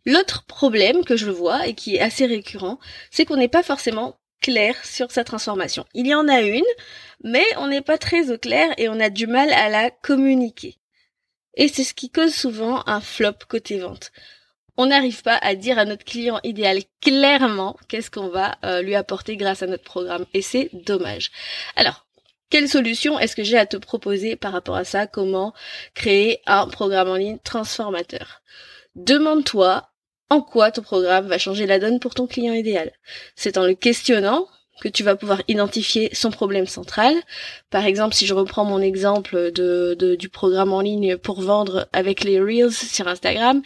L'autre 0.06 0.44
problème 0.46 1.06
que 1.06 1.16
je 1.16 1.30
vois 1.30 1.68
et 1.68 1.74
qui 1.74 1.96
est 1.96 2.02
assez 2.02 2.26
récurrent, 2.26 2.80
c'est 3.12 3.26
qu'on 3.26 3.38
n'est 3.38 3.48
pas 3.48 3.64
forcément 3.64 4.18
clair 4.42 4.76
sur 4.84 5.12
sa 5.12 5.24
transformation. 5.24 5.86
Il 5.94 6.08
y 6.08 6.16
en 6.16 6.28
a 6.28 6.42
une, 6.42 6.66
mais 7.24 7.46
on 7.58 7.68
n'est 7.68 7.82
pas 7.82 8.00
très 8.00 8.32
au 8.32 8.38
clair 8.38 8.74
et 8.78 8.90
on 8.90 9.00
a 9.00 9.10
du 9.10 9.28
mal 9.28 9.52
à 9.54 9.70
la 9.70 9.92
communiquer. 9.92 10.78
Et 11.56 11.68
c'est 11.68 11.84
ce 11.84 11.94
qui 11.94 12.10
cause 12.10 12.34
souvent 12.34 12.84
un 12.88 13.02
flop 13.02 13.34
côté 13.48 13.80
vente. 13.80 14.12
On 14.78 14.88
n'arrive 14.88 15.22
pas 15.22 15.38
à 15.42 15.54
dire 15.54 15.78
à 15.78 15.86
notre 15.86 16.06
client 16.06 16.40
idéal 16.44 16.80
clairement 17.02 17.78
qu'est-ce 17.88 18.10
qu'on 18.10 18.30
va 18.30 18.58
euh, 18.64 18.82
lui 18.82 18.96
apporter 18.96 19.38
grâce 19.38 19.62
à 19.62 19.68
notre 19.68 19.84
programme 19.84 20.26
et 20.34 20.42
c'est 20.42 20.70
dommage. 20.74 21.30
Alors, 21.76 22.08
quelle 22.52 22.70
solution 22.70 23.18
est-ce 23.18 23.36
que 23.36 23.44
j'ai 23.44 23.58
à 23.58 23.66
te 23.66 23.78
proposer 23.78 24.36
par 24.36 24.52
rapport 24.52 24.76
à 24.76 24.84
ça? 24.84 25.08
Comment 25.08 25.54
créer 25.96 26.42
un 26.46 26.68
programme 26.68 27.10
en 27.10 27.16
ligne 27.16 27.40
transformateur? 27.44 28.42
Demande-toi 28.96 29.90
en 30.30 30.42
quoi 30.42 30.72
ton 30.72 30.82
programme 30.82 31.28
va 31.28 31.38
changer 31.38 31.66
la 31.66 31.80
donne 31.80 32.00
pour 32.00 32.14
ton 32.14 32.28
client 32.28 32.54
idéal. 32.54 32.92
C'est 33.36 33.58
en 33.58 33.66
le 33.66 33.74
questionnant 33.74 34.48
que 34.82 34.90
tu 34.90 35.04
vas 35.04 35.16
pouvoir 35.16 35.42
identifier 35.48 36.10
son 36.14 36.32
problème 36.32 36.66
central. 36.66 37.14
Par 37.70 37.86
exemple, 37.86 38.16
si 38.16 38.26
je 38.26 38.34
reprends 38.34 38.66
mon 38.66 38.82
exemple 38.82 39.52
de, 39.52 40.16
du 40.16 40.30
programme 40.30 40.74
en 40.74 40.82
ligne 40.82 41.18
pour 41.18 41.42
vendre 41.42 41.88
avec 41.94 42.24
les 42.24 42.40
Reels 42.40 42.74
sur 42.74 43.08
Instagram, 43.08 43.62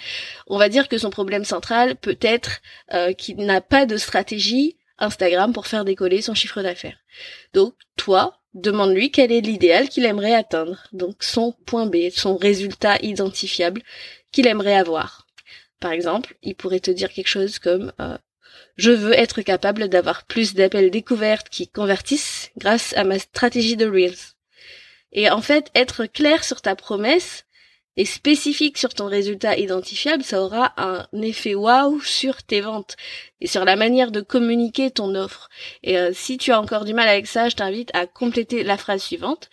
on 0.47 0.57
va 0.57 0.69
dire 0.69 0.89
que 0.89 0.97
son 0.97 1.09
problème 1.09 1.45
central 1.45 1.95
peut 1.95 2.17
être 2.21 2.61
euh, 2.93 3.13
qu'il 3.13 3.37
n'a 3.37 3.61
pas 3.61 3.85
de 3.85 3.97
stratégie 3.97 4.77
Instagram 4.97 5.53
pour 5.53 5.67
faire 5.67 5.85
décoller 5.85 6.21
son 6.21 6.33
chiffre 6.33 6.61
d'affaires. 6.61 6.97
Donc, 7.53 7.73
toi, 7.95 8.39
demande-lui 8.55 9.11
quel 9.11 9.31
est 9.31 9.41
l'idéal 9.41 9.89
qu'il 9.89 10.05
aimerait 10.05 10.33
atteindre, 10.33 10.87
donc 10.93 11.23
son 11.23 11.51
point 11.65 11.85
B, 11.85 12.09
son 12.09 12.37
résultat 12.37 12.97
identifiable 13.01 13.83
qu'il 14.31 14.47
aimerait 14.47 14.75
avoir. 14.75 15.27
Par 15.79 15.91
exemple, 15.91 16.35
il 16.41 16.55
pourrait 16.55 16.79
te 16.79 16.91
dire 16.91 17.11
quelque 17.11 17.27
chose 17.27 17.59
comme 17.59 17.91
euh, 17.99 18.17
je 18.77 18.91
veux 18.91 19.13
être 19.13 19.41
capable 19.41 19.87
d'avoir 19.87 20.25
plus 20.25 20.53
d'appels 20.53 20.89
découvertes 20.89 21.49
qui 21.49 21.67
convertissent 21.67 22.51
grâce 22.57 22.95
à 22.97 23.03
ma 23.03 23.19
stratégie 23.19 23.77
de 23.77 23.85
Reels. 23.85 24.35
Et 25.11 25.29
en 25.29 25.41
fait, 25.41 25.71
être 25.75 26.05
clair 26.05 26.43
sur 26.43 26.61
ta 26.61 26.75
promesse, 26.75 27.44
et 27.97 28.05
spécifique 28.05 28.77
sur 28.77 28.93
ton 28.93 29.07
résultat 29.07 29.57
identifiable, 29.57 30.23
ça 30.23 30.41
aura 30.41 30.73
un 30.77 31.05
effet 31.21 31.55
waouh 31.55 32.01
sur 32.01 32.43
tes 32.43 32.61
ventes 32.61 32.97
et 33.41 33.47
sur 33.47 33.65
la 33.65 33.75
manière 33.75 34.11
de 34.11 34.21
communiquer 34.21 34.91
ton 34.91 35.15
offre. 35.15 35.49
Et 35.83 35.97
euh, 35.97 36.11
si 36.13 36.37
tu 36.37 36.51
as 36.51 36.59
encore 36.59 36.85
du 36.85 36.93
mal 36.93 37.07
avec 37.07 37.27
ça, 37.27 37.49
je 37.49 37.55
t'invite 37.55 37.91
à 37.93 38.05
compléter 38.07 38.63
la 38.63 38.77
phrase 38.77 39.03
suivante. 39.03 39.49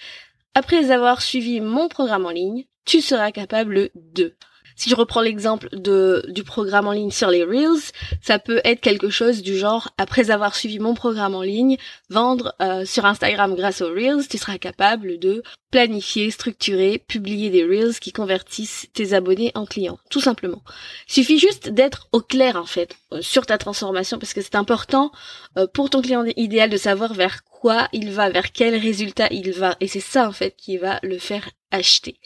Après 0.54 0.90
avoir 0.90 1.22
suivi 1.22 1.60
mon 1.60 1.88
programme 1.88 2.26
en 2.26 2.30
ligne, 2.30 2.66
tu 2.84 3.00
seras 3.00 3.30
capable 3.30 3.90
de. 3.94 4.34
Si 4.76 4.90
je 4.90 4.94
reprends 4.94 5.20
l'exemple 5.20 5.68
de 5.72 6.24
du 6.28 6.44
programme 6.44 6.86
en 6.86 6.92
ligne 6.92 7.10
sur 7.10 7.28
les 7.28 7.44
Reels, 7.44 7.92
ça 8.20 8.38
peut 8.38 8.60
être 8.64 8.80
quelque 8.80 9.10
chose 9.10 9.42
du 9.42 9.56
genre 9.56 9.90
après 9.98 10.30
avoir 10.30 10.54
suivi 10.54 10.78
mon 10.78 10.94
programme 10.94 11.34
en 11.34 11.42
ligne, 11.42 11.76
vendre 12.08 12.54
euh, 12.60 12.84
sur 12.84 13.04
Instagram 13.04 13.54
grâce 13.54 13.80
aux 13.80 13.88
Reels, 13.88 14.28
tu 14.28 14.38
seras 14.38 14.58
capable 14.58 15.18
de 15.18 15.42
planifier, 15.70 16.30
structurer, 16.30 16.98
publier 16.98 17.50
des 17.50 17.64
Reels 17.64 17.98
qui 17.98 18.12
convertissent 18.12 18.86
tes 18.92 19.14
abonnés 19.14 19.52
en 19.54 19.64
clients, 19.64 19.98
tout 20.10 20.20
simplement. 20.20 20.62
Suffit 21.06 21.38
juste 21.38 21.70
d'être 21.70 22.08
au 22.12 22.20
clair 22.20 22.56
en 22.56 22.66
fait 22.66 22.96
euh, 23.12 23.22
sur 23.22 23.46
ta 23.46 23.58
transformation 23.58 24.18
parce 24.18 24.34
que 24.34 24.42
c'est 24.42 24.54
important 24.54 25.12
euh, 25.56 25.66
pour 25.66 25.90
ton 25.90 26.02
client 26.02 26.24
idéal 26.36 26.70
de 26.70 26.76
savoir 26.76 27.14
vers 27.14 27.44
quoi 27.44 27.88
il 27.92 28.10
va, 28.10 28.28
vers 28.30 28.52
quel 28.52 28.74
résultat 28.74 29.28
il 29.30 29.52
va 29.52 29.76
et 29.80 29.88
c'est 29.88 30.00
ça 30.00 30.28
en 30.28 30.32
fait 30.32 30.54
qui 30.56 30.76
va 30.76 30.98
le 31.02 31.18
faire 31.18 31.48
acheter. 31.70 32.18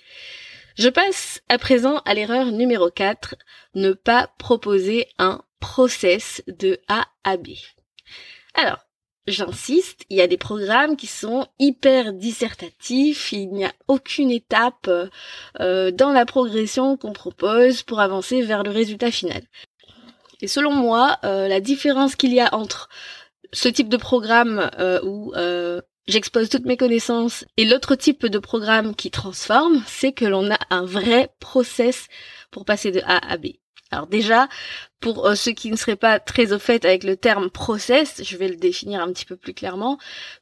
Je 0.76 0.90
passe 0.90 1.40
à 1.49 1.56
présent 1.56 2.02
à 2.04 2.12
l'erreur 2.12 2.52
numéro 2.52 2.90
4, 2.90 3.37
ne 3.76 3.92
pas 3.92 4.28
proposer 4.38 5.09
un 5.18 5.40
process 5.59 6.42
de 6.49 6.78
A 6.87 7.06
à 7.25 7.38
B. 7.38 7.49
Alors, 8.52 8.85
j'insiste, 9.26 10.04
il 10.11 10.18
y 10.18 10.21
a 10.21 10.26
des 10.26 10.37
programmes 10.37 10.99
qui 10.99 11.06
sont 11.06 11.47
hyper 11.59 12.12
dissertatifs, 12.12 13.33
il 13.33 13.49
n'y 13.52 13.64
a 13.64 13.73
aucune 13.88 14.30
étape 14.30 14.90
euh, 15.61 15.90
dans 15.92 16.12
la 16.12 16.26
progression 16.26 16.99
qu'on 16.99 17.14
propose 17.14 17.83
pour 17.83 18.00
avancer 18.00 18.42
vers 18.42 18.62
le 18.62 18.71
résultat 18.71 19.11
final. 19.11 19.45
Et 20.42 20.47
selon 20.47 20.73
moi, 20.73 21.16
euh, 21.25 21.49
la 21.49 21.61
différence 21.61 22.16
qu'il 22.16 22.35
y 22.35 22.40
a 22.40 22.54
entre 22.54 22.90
ce 23.50 23.71
type 23.71 23.88
de 23.88 23.97
programme 23.97 24.71
euh, 24.78 25.00
où 25.02 25.33
j'expose 26.08 26.48
toutes 26.48 26.64
mes 26.64 26.76
connaissances. 26.76 27.44
Et 27.56 27.64
l'autre 27.64 27.94
type 27.94 28.26
de 28.26 28.38
programme 28.38 28.94
qui 28.94 29.10
transforme, 29.10 29.82
c'est 29.86 30.12
que 30.12 30.25
l'on 30.25 30.50
a 30.50 30.58
un 30.70 30.84
vrai 30.84 31.30
process 31.40 32.06
pour 32.50 32.64
passer 32.64 32.90
de 32.90 33.00
A 33.04 33.18
à 33.30 33.36
B. 33.36 33.46
Alors 33.92 34.08
déjà, 34.08 34.48
pour 34.98 35.26
euh, 35.26 35.36
ceux 35.36 35.52
qui 35.52 35.70
ne 35.70 35.76
seraient 35.76 35.94
pas 35.94 36.18
très 36.18 36.52
au 36.52 36.58
fait 36.58 36.84
avec 36.84 37.04
le 37.04 37.16
terme 37.16 37.50
process, 37.50 38.20
je 38.25 38.36
vais 38.36 38.48
le 38.48 38.56
définir 38.56 39.00
un 39.00 39.12
petit 39.12 39.25
peu 39.25 39.36
plus 39.36 39.54
clairement. 39.54 39.98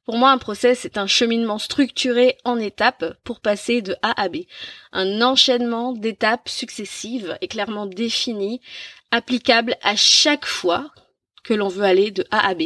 Pour 0.06 0.16
moi, 0.16 0.30
un 0.30 0.38
process, 0.38 0.80
c'est 0.80 0.97
un 0.97 1.06
cheminement 1.06 1.59
structuré 1.59 2.38
en 2.44 2.59
étapes 2.59 3.04
pour 3.23 3.40
passer 3.40 3.83
de 3.83 3.97
A 4.00 4.18
à 4.21 4.30
B. 4.30 4.38
Un 4.92 5.21
enchaînement 5.21 5.92
d'étapes 5.92 6.49
successives 6.49 7.37
et 7.42 7.49
clairement 7.49 7.87
définies, 7.87 8.62
applicable 9.11 9.76
à 9.83 9.94
chaque 9.94 10.47
fois 10.47 10.90
que 11.45 11.55
l'on 11.55 11.69
veut 11.69 11.85
aller 11.85 12.11
de 12.11 12.25
A 12.31 12.49
à 12.49 12.55
B. 12.55 12.63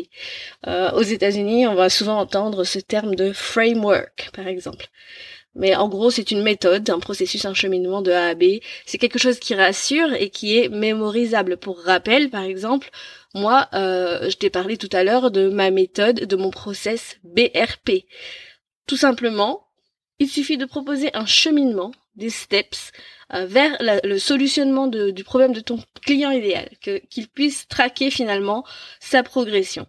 Euh, 0.67 0.91
aux 0.93 1.03
États-Unis, 1.03 1.67
on 1.67 1.75
va 1.75 1.91
souvent 1.91 2.19
entendre 2.19 2.65
ce 2.65 2.79
terme 2.79 3.15
de 3.15 3.33
framework, 3.33 4.31
par 4.35 4.47
exemple. 4.47 4.89
Mais 5.55 5.75
en 5.75 5.89
gros, 5.89 6.11
c'est 6.11 6.31
une 6.31 6.43
méthode, 6.43 6.89
un 6.89 7.01
processus, 7.01 7.45
un 7.45 7.55
cheminement 7.55 8.01
de 8.01 8.13
A 8.13 8.29
à 8.29 8.35
B. 8.35 8.61
C'est 8.87 8.99
quelque 8.99 9.19
chose 9.19 9.41
qui 9.41 9.55
rassure 9.55 10.13
et 10.15 10.31
qui 10.31 10.57
est 10.57 10.69
mémorisable. 10.69 11.57
Pour 11.57 11.81
rappel, 11.81 12.31
par 12.31 12.45
exemple, 12.45 12.91
moi, 13.35 13.69
euh, 13.75 14.31
je 14.31 14.37
t'ai 14.37 14.51
parlé 14.51 14.77
tout 14.77 14.89
à 14.93 15.03
l'heure 15.03 15.31
de 15.31 15.49
ma 15.49 15.71
méthode, 15.71 16.27
de 16.27 16.37
mon 16.37 16.51
process 16.51 17.17
BRP. 17.25 18.05
Tout 18.87 18.97
simplement, 18.97 19.67
il 20.21 20.29
suffit 20.29 20.57
de 20.57 20.65
proposer 20.65 21.11
un 21.15 21.27
cheminement, 21.27 21.93
des 22.19 22.31
steps, 22.31 22.93
euh, 23.33 23.47
vers 23.47 23.79
le 23.81 24.19
solutionnement 24.19 24.87
du 24.87 25.25
problème 25.25 25.55
de 25.55 25.61
ton 25.61 25.79
client 26.03 26.31
idéal, 26.31 26.69
qu'il 27.09 27.29
puisse 27.29 27.67
traquer 27.69 28.11
finalement 28.11 28.65
sa 29.01 29.23
progression 29.23 29.87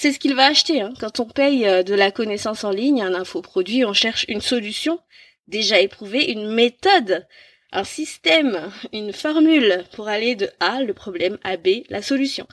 c'est 0.00 0.12
ce 0.12 0.20
qu'il 0.20 0.36
va 0.36 0.46
acheter. 0.46 0.80
Hein. 0.80 0.92
Quand 1.00 1.18
on 1.18 1.26
paye 1.26 1.66
euh, 1.66 1.82
de 1.82 1.92
la 1.92 2.12
connaissance 2.12 2.62
en 2.62 2.70
ligne, 2.70 3.02
un 3.02 3.14
infoproduit, 3.14 3.84
on 3.84 3.92
cherche 3.92 4.24
une 4.28 4.40
solution 4.40 5.00
déjà 5.48 5.80
éprouvée, 5.80 6.30
une 6.30 6.52
méthode, 6.52 7.26
un 7.72 7.82
système, 7.82 8.70
une 8.92 9.12
formule 9.12 9.82
pour 9.96 10.06
aller 10.06 10.36
de 10.36 10.48
A, 10.60 10.82
le 10.82 10.94
problème, 10.94 11.38
à 11.42 11.56
B, 11.56 11.82
la 11.88 12.00
solution. 12.00 12.46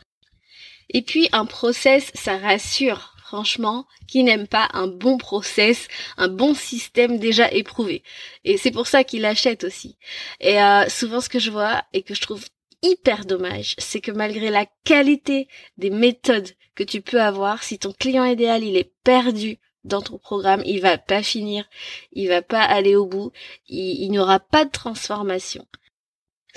Et 0.89 1.03
puis 1.03 1.29
un 1.34 1.45
process, 1.45 2.12
ça 2.15 2.38
rassure. 2.38 3.14
Franchement, 3.27 3.88
qui 4.08 4.24
n'aime 4.24 4.48
pas 4.48 4.70
un 4.74 4.86
bon 4.86 5.17
process, 5.17 5.88
un 6.15 6.27
bon 6.27 6.53
système 6.53 7.17
déjà 7.17 7.51
éprouvé. 7.51 8.03
Et 8.44 8.58
c'est 8.58 8.70
pour 8.70 8.86
ça 8.86 9.03
qu'il 9.03 9.25
achète 9.25 9.63
aussi. 9.63 9.98
Et 10.39 10.62
euh, 10.62 10.88
souvent 10.89 11.22
ce 11.22 11.29
que 11.29 11.39
je 11.39 11.50
vois 11.50 11.84
et 11.94 12.03
que 12.03 12.13
je 12.13 12.22
trouve 12.22 12.46
hyper 12.84 13.25
dommage, 13.25 13.74
c'est 13.79 14.00
que 14.00 14.12
malgré 14.12 14.51
la 14.51 14.67
qualité 14.84 15.48
des 15.79 15.89
méthodes 15.89 16.51
que 16.75 16.84
tu 16.84 17.01
peux 17.01 17.20
avoir, 17.20 17.63
si 17.63 17.79
ton 17.79 17.94
client 17.94 18.25
idéal 18.25 18.63
il 18.63 18.77
est 18.77 18.94
perdu 19.03 19.58
dans 19.86 20.03
ton 20.03 20.20
programme, 20.20 20.62
il 20.63 20.82
va 20.82 21.00
pas 21.00 21.24
finir, 21.24 21.67
il 22.12 22.27
va 22.27 22.44
pas 22.44 22.62
aller 22.62 22.96
au 22.96 23.08
bout, 23.08 23.32
il, 23.67 24.08
n'y 24.12 24.20
aura 24.20 24.39
pas 24.39 24.65
de 24.65 24.72
transformation. 24.72 25.65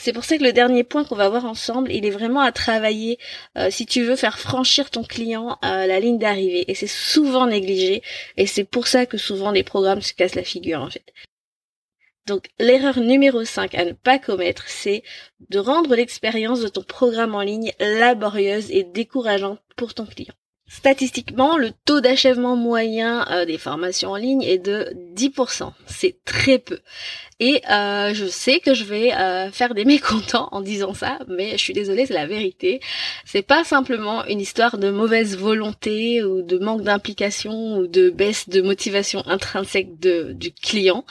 C'est 0.00 0.12
pour 0.12 0.24
ça 0.24 0.38
que 0.38 0.44
le 0.44 0.52
dernier 0.52 0.84
point 0.84 1.04
qu'on 1.04 1.16
va 1.16 1.28
voir 1.28 1.44
ensemble, 1.44 1.92
il 1.92 2.06
est 2.06 2.10
vraiment 2.10 2.40
à 2.40 2.52
travailler 2.52 3.18
euh, 3.56 3.68
si 3.70 3.84
tu 3.84 4.04
veux 4.04 4.14
faire 4.14 4.38
franchir 4.38 4.90
ton 4.90 5.02
client 5.02 5.58
la 5.62 6.00
ligne 6.00 6.18
d'arrivée. 6.18 6.70
Et 6.70 6.74
c'est 6.74 6.86
souvent 6.86 7.46
négligé. 7.46 8.02
Et 8.36 8.46
c'est 8.46 8.64
pour 8.64 8.86
ça 8.86 9.06
que 9.06 9.18
souvent 9.18 9.50
les 9.50 9.64
programmes 9.64 10.02
se 10.02 10.14
cassent 10.14 10.36
la 10.36 10.44
figure 10.44 10.82
en 10.82 10.90
fait. 10.90 11.12
Donc 12.26 12.48
l'erreur 12.58 13.00
numéro 13.00 13.42
5 13.44 13.74
à 13.74 13.84
ne 13.86 13.92
pas 13.92 14.18
commettre, 14.18 14.68
c'est 14.68 15.02
de 15.48 15.58
rendre 15.58 15.94
l'expérience 15.96 16.60
de 16.60 16.68
ton 16.68 16.82
programme 16.82 17.34
en 17.34 17.40
ligne 17.40 17.72
laborieuse 17.80 18.70
et 18.70 18.84
décourageante 18.84 19.60
pour 19.76 19.94
ton 19.94 20.04
client. 20.06 20.34
Statistiquement, 20.68 21.56
le 21.56 21.70
taux 21.86 22.02
d'achèvement 22.02 22.54
moyen 22.54 23.26
euh, 23.30 23.46
des 23.46 23.56
formations 23.56 24.10
en 24.10 24.16
ligne 24.16 24.42
est 24.42 24.58
de 24.58 24.92
10%. 25.14 25.72
C'est 25.86 26.22
très 26.26 26.58
peu. 26.58 26.78
Et 27.40 27.62
euh, 27.70 28.12
je 28.12 28.26
sais 28.26 28.60
que 28.60 28.74
je 28.74 28.84
vais 28.84 29.14
euh, 29.14 29.50
faire 29.50 29.72
des 29.72 29.84
mécontents 29.86 30.48
en 30.52 30.60
disant 30.60 30.92
ça, 30.92 31.20
mais 31.26 31.52
je 31.52 31.56
suis 31.56 31.72
désolée, 31.72 32.04
c'est 32.04 32.12
la 32.12 32.26
vérité. 32.26 32.80
C'est 33.24 33.42
pas 33.42 33.64
simplement 33.64 34.26
une 34.26 34.40
histoire 34.40 34.76
de 34.76 34.90
mauvaise 34.90 35.38
volonté 35.38 36.22
ou 36.22 36.42
de 36.42 36.58
manque 36.58 36.82
d'implication 36.82 37.78
ou 37.78 37.86
de 37.86 38.10
baisse 38.10 38.50
de 38.50 38.60
motivation 38.60 39.26
intrinsèque 39.26 39.98
du 39.98 40.52
client. 40.52 41.06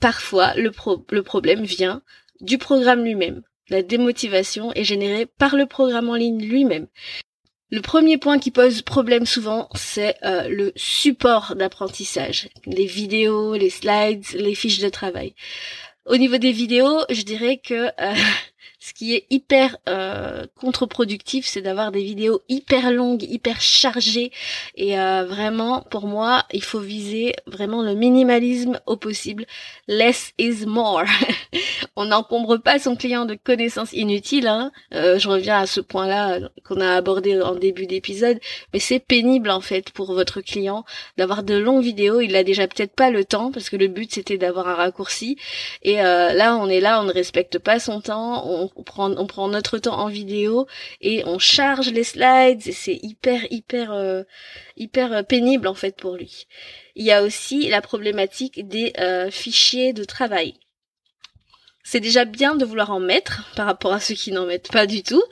parfois, 0.00 0.52
le 0.54 1.22
problème 1.22 1.64
vient 1.64 2.02
du 2.40 2.58
programme 2.58 3.04
lui-même. 3.04 3.42
La 3.68 3.82
démotivation 3.82 4.72
est 4.74 4.84
générée 4.84 5.26
par 5.26 5.56
le 5.56 5.66
programme 5.66 6.08
en 6.08 6.14
ligne 6.14 6.46
lui-même. 6.46 6.86
Le 7.70 7.80
premier 7.80 8.16
point 8.16 8.38
qui 8.38 8.52
pose 8.52 8.82
problème 8.82 9.26
souvent, 9.26 9.68
c'est 9.74 10.14
euh, 10.24 10.48
le 10.48 10.72
support 10.76 11.56
d'apprentissage. 11.56 12.48
Les 12.64 12.86
vidéos, 12.86 13.54
les 13.54 13.70
slides, 13.70 14.24
les 14.34 14.54
fiches 14.54 14.78
de 14.78 14.88
travail. 14.88 15.34
Au 16.04 16.16
niveau 16.16 16.38
des 16.38 16.52
vidéos, 16.52 17.00
je 17.10 17.22
dirais 17.22 17.58
que 17.58 17.88
euh, 18.00 18.14
ce 18.86 18.94
qui 18.94 19.16
est 19.16 19.26
hyper 19.30 19.78
euh, 19.88 20.46
contre-productif, 20.60 21.44
c'est 21.44 21.60
d'avoir 21.60 21.90
des 21.90 22.04
vidéos 22.04 22.42
hyper 22.48 22.92
longues, 22.92 23.24
hyper 23.24 23.60
chargées. 23.60 24.30
Et 24.76 24.96
euh, 24.96 25.24
vraiment, 25.24 25.84
pour 25.90 26.06
moi, 26.06 26.44
il 26.52 26.62
faut 26.62 26.78
viser 26.78 27.34
vraiment 27.48 27.82
le 27.82 27.96
minimalisme 27.96 28.78
au 28.86 28.96
possible. 28.96 29.44
Less 29.88 30.32
is 30.38 30.66
more. 30.66 31.02
On 31.96 32.04
n'encombre 32.04 32.58
pas 32.58 32.78
son 32.78 32.94
client 32.94 33.24
de 33.24 33.34
connaissances 33.34 33.92
inutiles. 33.92 34.46
Hein. 34.46 34.70
Euh, 34.94 35.18
je 35.18 35.28
reviens 35.28 35.58
à 35.58 35.66
ce 35.66 35.80
point-là 35.80 36.38
qu'on 36.64 36.80
a 36.80 36.94
abordé 36.94 37.40
en 37.40 37.56
début 37.56 37.86
d'épisode. 37.86 38.38
Mais 38.72 38.78
c'est 38.78 39.00
pénible 39.00 39.50
en 39.50 39.60
fait 39.60 39.90
pour 39.90 40.12
votre 40.12 40.40
client 40.40 40.84
d'avoir 41.16 41.42
de 41.42 41.54
longues 41.54 41.82
vidéos. 41.82 42.20
Il 42.20 42.36
a 42.36 42.44
déjà 42.44 42.68
peut-être 42.68 42.94
pas 42.94 43.10
le 43.10 43.24
temps 43.24 43.50
parce 43.50 43.68
que 43.68 43.76
le 43.76 43.88
but 43.88 44.12
c'était 44.12 44.38
d'avoir 44.38 44.68
un 44.68 44.74
raccourci. 44.74 45.38
Et 45.82 45.96
là, 45.96 46.56
on 46.56 46.68
est 46.68 46.80
là, 46.80 47.00
on 47.00 47.04
ne 47.04 47.12
respecte 47.12 47.58
pas 47.58 47.80
son 47.80 48.00
temps. 48.00 48.70
On 48.76 48.82
prend, 48.82 49.10
on 49.12 49.26
prend 49.26 49.48
notre 49.48 49.78
temps 49.78 49.98
en 49.98 50.08
vidéo 50.08 50.66
et 51.00 51.24
on 51.24 51.38
charge 51.38 51.90
les 51.90 52.04
slides 52.04 52.66
et 52.66 52.72
c'est 52.72 52.98
hyper 53.02 53.40
hyper 53.50 53.92
euh, 53.92 54.22
hyper 54.76 55.12
euh, 55.12 55.22
pénible 55.22 55.66
en 55.66 55.74
fait 55.74 55.96
pour 55.96 56.14
lui. 56.14 56.46
Il 56.94 57.04
y 57.04 57.12
a 57.12 57.22
aussi 57.22 57.68
la 57.68 57.80
problématique 57.80 58.66
des 58.68 58.92
euh, 58.98 59.30
fichiers 59.30 59.92
de 59.92 60.04
travail. 60.04 60.54
C'est 61.82 62.00
déjà 62.00 62.24
bien 62.24 62.54
de 62.54 62.64
vouloir 62.64 62.90
en 62.90 63.00
mettre 63.00 63.48
par 63.54 63.66
rapport 63.66 63.92
à 63.92 64.00
ceux 64.00 64.14
qui 64.14 64.32
n'en 64.32 64.44
mettent 64.44 64.72
pas 64.72 64.86
du 64.86 65.02
tout. 65.02 65.22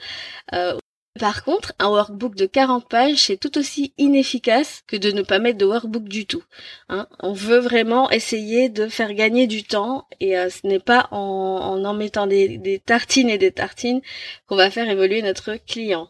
Par 1.17 1.45
contre, 1.45 1.71
un 1.79 1.87
workbook 1.87 2.35
de 2.35 2.45
40 2.45 2.89
pages, 2.89 3.19
c'est 3.19 3.37
tout 3.37 3.57
aussi 3.57 3.93
inefficace 3.97 4.83
que 4.85 4.97
de 4.97 5.11
ne 5.11 5.21
pas 5.21 5.39
mettre 5.39 5.57
de 5.57 5.65
workbook 5.65 6.09
du 6.09 6.25
tout. 6.25 6.43
Hein. 6.89 7.07
On 7.21 7.31
veut 7.31 7.59
vraiment 7.59 8.11
essayer 8.11 8.67
de 8.67 8.89
faire 8.89 9.13
gagner 9.13 9.47
du 9.47 9.63
temps 9.63 10.07
et 10.19 10.37
euh, 10.37 10.49
ce 10.49 10.67
n'est 10.67 10.79
pas 10.79 11.07
en, 11.11 11.81
en, 11.85 11.93
mettant 11.93 12.27
des, 12.27 12.57
des 12.57 12.79
tartines 12.79 13.29
et 13.29 13.37
des 13.37 13.53
tartines 13.53 14.01
qu'on 14.47 14.57
va 14.57 14.69
faire 14.69 14.89
évoluer 14.89 15.21
notre 15.21 15.55
client. 15.55 16.09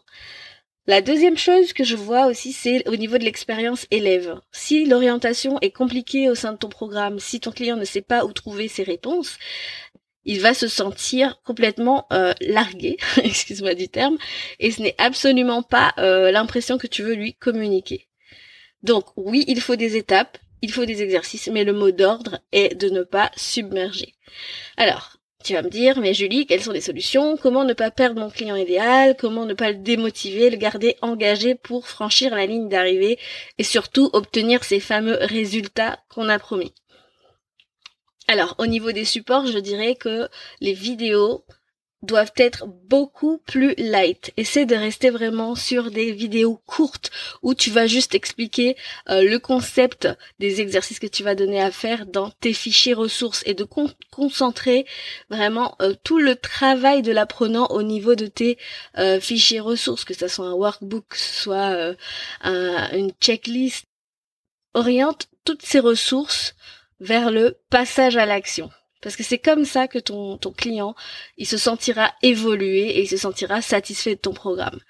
La 0.88 1.00
deuxième 1.00 1.36
chose 1.36 1.72
que 1.72 1.82
je 1.82 1.96
vois 1.96 2.26
aussi, 2.26 2.52
c'est 2.52 2.88
au 2.88 2.96
niveau 2.96 3.18
de 3.18 3.24
l'expérience 3.24 3.86
élève. 3.90 4.40
Si 4.52 4.86
l'orientation 4.86 5.58
est 5.60 5.72
compliquée 5.72 6.30
au 6.30 6.36
sein 6.36 6.52
de 6.52 6.58
ton 6.58 6.68
programme, 6.68 7.18
si 7.18 7.40
ton 7.40 7.50
client 7.50 7.76
ne 7.76 7.84
sait 7.84 8.02
pas 8.02 8.24
où 8.24 8.32
trouver 8.32 8.68
ses 8.68 8.84
réponses, 8.84 9.38
il 10.26 10.40
va 10.40 10.52
se 10.52 10.68
sentir 10.68 11.40
complètement 11.44 12.06
euh, 12.12 12.34
largué, 12.40 12.98
excuse-moi 13.22 13.74
du 13.74 13.88
terme, 13.88 14.18
et 14.60 14.70
ce 14.70 14.82
n'est 14.82 14.96
absolument 14.98 15.62
pas 15.62 15.94
euh, 15.98 16.30
l'impression 16.30 16.76
que 16.76 16.86
tu 16.86 17.02
veux 17.02 17.14
lui 17.14 17.34
communiquer. 17.34 18.08
Donc 18.82 19.06
oui, 19.16 19.44
il 19.48 19.60
faut 19.60 19.76
des 19.76 19.96
étapes, 19.96 20.36
il 20.60 20.72
faut 20.72 20.84
des 20.84 21.02
exercices, 21.02 21.48
mais 21.48 21.64
le 21.64 21.72
mot 21.72 21.92
d'ordre 21.92 22.40
est 22.52 22.74
de 22.74 22.88
ne 22.88 23.02
pas 23.02 23.30
submerger. 23.36 24.14
Alors, 24.76 25.16
tu 25.44 25.52
vas 25.52 25.62
me 25.62 25.70
dire, 25.70 26.00
mais 26.00 26.12
Julie, 26.12 26.44
quelles 26.44 26.62
sont 26.62 26.72
les 26.72 26.80
solutions? 26.80 27.36
Comment 27.36 27.64
ne 27.64 27.72
pas 27.72 27.92
perdre 27.92 28.20
mon 28.20 28.30
client 28.30 28.56
idéal? 28.56 29.16
Comment 29.16 29.46
ne 29.46 29.54
pas 29.54 29.70
le 29.70 29.76
démotiver, 29.76 30.50
le 30.50 30.56
garder 30.56 30.96
engagé 31.02 31.54
pour 31.54 31.86
franchir 31.86 32.34
la 32.34 32.46
ligne 32.46 32.68
d'arrivée 32.68 33.16
et 33.58 33.62
surtout 33.62 34.10
obtenir 34.12 34.64
ces 34.64 34.80
fameux 34.80 35.18
résultats 35.20 36.00
qu'on 36.08 36.28
a 36.28 36.40
promis? 36.40 36.74
Alors, 38.28 38.56
au 38.58 38.66
niveau 38.66 38.92
des 38.92 39.04
supports, 39.04 39.46
je 39.46 39.58
dirais 39.58 39.94
que 39.94 40.28
les 40.60 40.72
vidéos 40.72 41.44
doivent 42.02 42.32
être 42.36 42.66
beaucoup 42.66 43.38
plus 43.38 43.74
light. 43.78 44.32
Essaie 44.36 44.66
de 44.66 44.74
rester 44.74 45.10
vraiment 45.10 45.54
sur 45.54 45.90
des 45.90 46.12
vidéos 46.12 46.60
courtes 46.66 47.10
où 47.42 47.54
tu 47.54 47.70
vas 47.70 47.86
juste 47.86 48.14
expliquer 48.14 48.76
euh, 49.08 49.22
le 49.22 49.38
concept 49.38 50.08
des 50.38 50.60
exercices 50.60 50.98
que 50.98 51.06
tu 51.06 51.22
vas 51.22 51.34
donner 51.34 51.60
à 51.60 51.70
faire 51.70 52.06
dans 52.06 52.30
tes 52.30 52.52
fichiers 52.52 52.94
ressources 52.94 53.42
et 53.46 53.54
de 53.54 53.66
concentrer 54.10 54.86
vraiment 55.30 55.74
euh, 55.80 55.94
tout 56.04 56.18
le 56.18 56.36
travail 56.36 57.02
de 57.02 57.12
l'apprenant 57.12 57.66
au 57.68 57.82
niveau 57.82 58.14
de 58.14 58.26
tes 58.26 58.58
euh, 58.98 59.18
fichiers 59.20 59.60
ressources, 59.60 60.04
que 60.04 60.14
ce 60.14 60.28
soit 60.28 60.46
un 60.46 60.52
workbook, 60.52 61.14
soit 61.14 61.94
une 62.44 63.12
checklist. 63.20 63.86
Oriente 64.74 65.28
toutes 65.44 65.62
ces 65.62 65.80
ressources 65.80 66.54
vers 67.00 67.30
le 67.30 67.58
passage 67.70 68.16
à 68.16 68.26
l'action. 68.26 68.70
Parce 69.02 69.16
que 69.16 69.22
c'est 69.22 69.38
comme 69.38 69.64
ça 69.64 69.88
que 69.88 69.98
ton, 69.98 70.38
ton 70.38 70.52
client, 70.52 70.94
il 71.36 71.46
se 71.46 71.58
sentira 71.58 72.12
évolué 72.22 72.88
et 72.88 73.02
il 73.02 73.08
se 73.08 73.16
sentira 73.16 73.62
satisfait 73.62 74.14
de 74.14 74.20
ton 74.20 74.32
programme. 74.32 74.80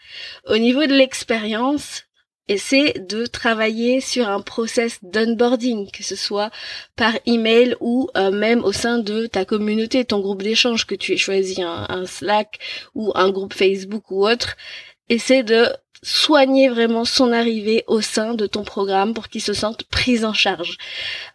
Au 0.46 0.56
niveau 0.58 0.86
de 0.86 0.94
l'expérience, 0.94 2.04
essaie 2.48 2.94
de 2.94 3.26
travailler 3.26 4.00
sur 4.00 4.28
un 4.28 4.40
process 4.40 4.98
d'onboarding, 5.02 5.90
que 5.90 6.04
ce 6.04 6.14
soit 6.14 6.50
par 6.94 7.12
email 7.26 7.76
ou 7.80 8.08
euh, 8.16 8.30
même 8.30 8.64
au 8.64 8.72
sein 8.72 8.98
de 8.98 9.26
ta 9.26 9.44
communauté, 9.44 10.04
ton 10.04 10.20
groupe 10.20 10.42
d'échange 10.42 10.86
que 10.86 10.94
tu 10.94 11.12
aies 11.12 11.18
choisi, 11.18 11.62
un, 11.62 11.86
un 11.88 12.06
Slack 12.06 12.58
ou 12.94 13.12
un 13.16 13.30
groupe 13.30 13.54
Facebook 13.54 14.10
ou 14.10 14.26
autre. 14.26 14.56
Essaie 15.08 15.42
de 15.42 15.68
soigner 16.02 16.68
vraiment 16.68 17.04
son 17.04 17.32
arrivée 17.32 17.84
au 17.86 18.00
sein 18.00 18.34
de 18.34 18.46
ton 18.46 18.64
programme 18.64 19.14
pour 19.14 19.28
qu'il 19.28 19.42
se 19.42 19.52
sente 19.52 19.84
pris 19.84 20.24
en 20.24 20.32
charge. 20.32 20.76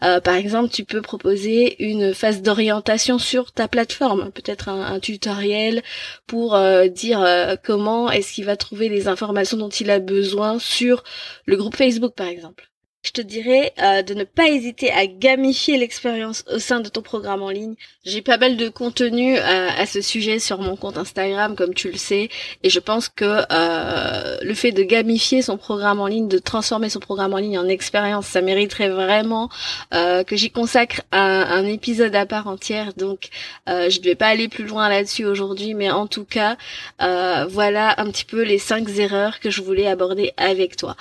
Euh, 0.04 0.20
par 0.20 0.36
exemple, 0.36 0.70
tu 0.70 0.84
peux 0.84 1.02
proposer 1.02 1.84
une 1.84 2.14
phase 2.14 2.42
d'orientation 2.42 3.20
sur 3.20 3.52
ta 3.52 3.68
plateforme, 3.68 4.32
peut-être 4.32 4.70
un, 4.70 5.00
tutoriel 5.00 5.82
pour 6.28 6.56
euh, 6.56 6.88
dire 6.88 7.22
euh, 7.22 7.56
comment 7.64 8.12
est-ce 8.12 8.34
qu'il 8.34 8.46
va 8.46 8.56
trouver 8.56 8.90
les 8.90 9.08
informations 9.08 9.58
dont 9.58 9.70
il 9.70 9.90
a 9.90 10.00
besoin 10.00 10.60
sur 10.60 11.04
le 11.46 11.58
groupe 11.58 11.76
Facebook, 11.76 12.14
par 12.16 12.28
exemple 12.28 12.71
je 13.04 13.12
te 13.12 13.22
dirais 13.22 13.74
euh, 13.82 14.04
de 14.04 14.14
ne 14.14 14.24
pas 14.24 14.48
hésiter 14.48 14.92
à 14.92 15.08
gamifier 15.08 15.78
l'expérience 15.78 16.46
au 16.54 16.60
sein 16.60 16.82
de 16.82 16.90
ton 16.90 17.02
programme 17.02 17.42
en 17.42 17.50
ligne. 17.50 17.74
J'ai 18.06 18.22
pas 18.22 18.38
mal 18.38 18.58
de 18.58 18.70
contenu 18.70 19.38
euh, 19.38 19.70
à 19.76 19.86
ce 19.88 20.02
sujet 20.02 20.38
sur 20.38 20.60
mon 20.60 20.76
compte 20.76 20.98
Instagram, 20.98 21.56
comme 21.56 21.74
tu 21.74 21.90
le 21.90 21.98
sais, 21.98 22.30
et 22.62 22.70
je 22.70 22.80
pense 22.80 23.10
que 23.10 23.42
euh, 23.52 24.38
le 24.42 24.54
fait 24.54 24.72
de 24.72 24.84
gamifier 24.84 25.42
son 25.42 25.58
programme 25.58 26.00
en 26.00 26.06
ligne, 26.06 26.28
de 26.28 26.38
transformer 26.38 26.90
son 26.90 27.00
programme 27.00 27.34
en 27.34 27.38
ligne 27.38 27.58
en 27.58 27.68
expérience, 27.68 28.28
ça 28.28 28.42
mériterait 28.42 28.90
vraiment 28.90 29.50
que 29.92 30.36
j'y 30.36 30.52
consacre 30.52 31.02
un, 31.12 31.20
un, 31.20 31.66
épisode 31.66 32.16
à 32.16 32.26
part 32.26 32.48
entière. 32.48 32.94
Donc, 32.94 33.30
je 33.68 34.00
ne 34.00 34.04
vais 34.04 34.16
pas 34.16 34.28
aller 34.28 34.48
plus 34.48 34.66
loin 34.66 34.90
là-dessus 34.90 35.26
aujourd'hui, 35.26 35.74
mais 35.74 35.92
en 35.92 36.08
tout 36.08 36.26
cas, 36.26 36.58
voilà 37.00 38.00
un 38.00 38.10
petit 38.10 38.26
peu 38.26 38.42
les 38.42 38.58
cinq 38.58 38.88
erreurs 38.98 39.40
que 39.40 39.50
je 39.50 39.62
voulais 39.62 39.88
aborder 39.88 40.34
avec 40.38 40.76
toi. 40.76 40.96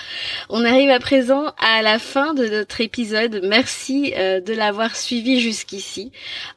On 0.49 0.65
arrive 0.65 0.91
à 0.91 0.99
présent 0.99 1.53
à 1.59 1.83
la 1.83 1.90
la 1.93 1.99
fin 1.99 2.35
de 2.35 2.47
notre 2.47 2.81
épisode. 2.81 3.41
Merci 3.43 4.15
euh, 4.17 4.41
de 4.41 4.53
l'avoir 4.53 4.95
suivi 4.95 5.41
jusqu'ici. 5.41 6.13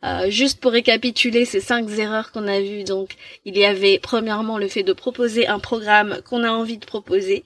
Euh, 0.06 0.30
juste 0.30 0.60
pour 0.60 0.72
récapituler 0.72 1.46
ces 1.46 1.60
cinq 1.60 1.89
erreurs 1.98 2.32
qu'on 2.32 2.48
a 2.48 2.62
vues, 2.62 2.84
donc 2.84 3.15
il 3.43 3.58
y 3.58 3.65
avait 3.65 3.98
premièrement 3.98 4.60
le 4.60 4.67
fait 4.67 4.84
de 4.84 4.93
proposer 4.93 5.48
un 5.48 5.58
programme 5.58 6.19
qu'on 6.30 6.43
a 6.43 6.52
envie 6.52 6.78
de 6.78 6.86
proposer, 6.86 7.46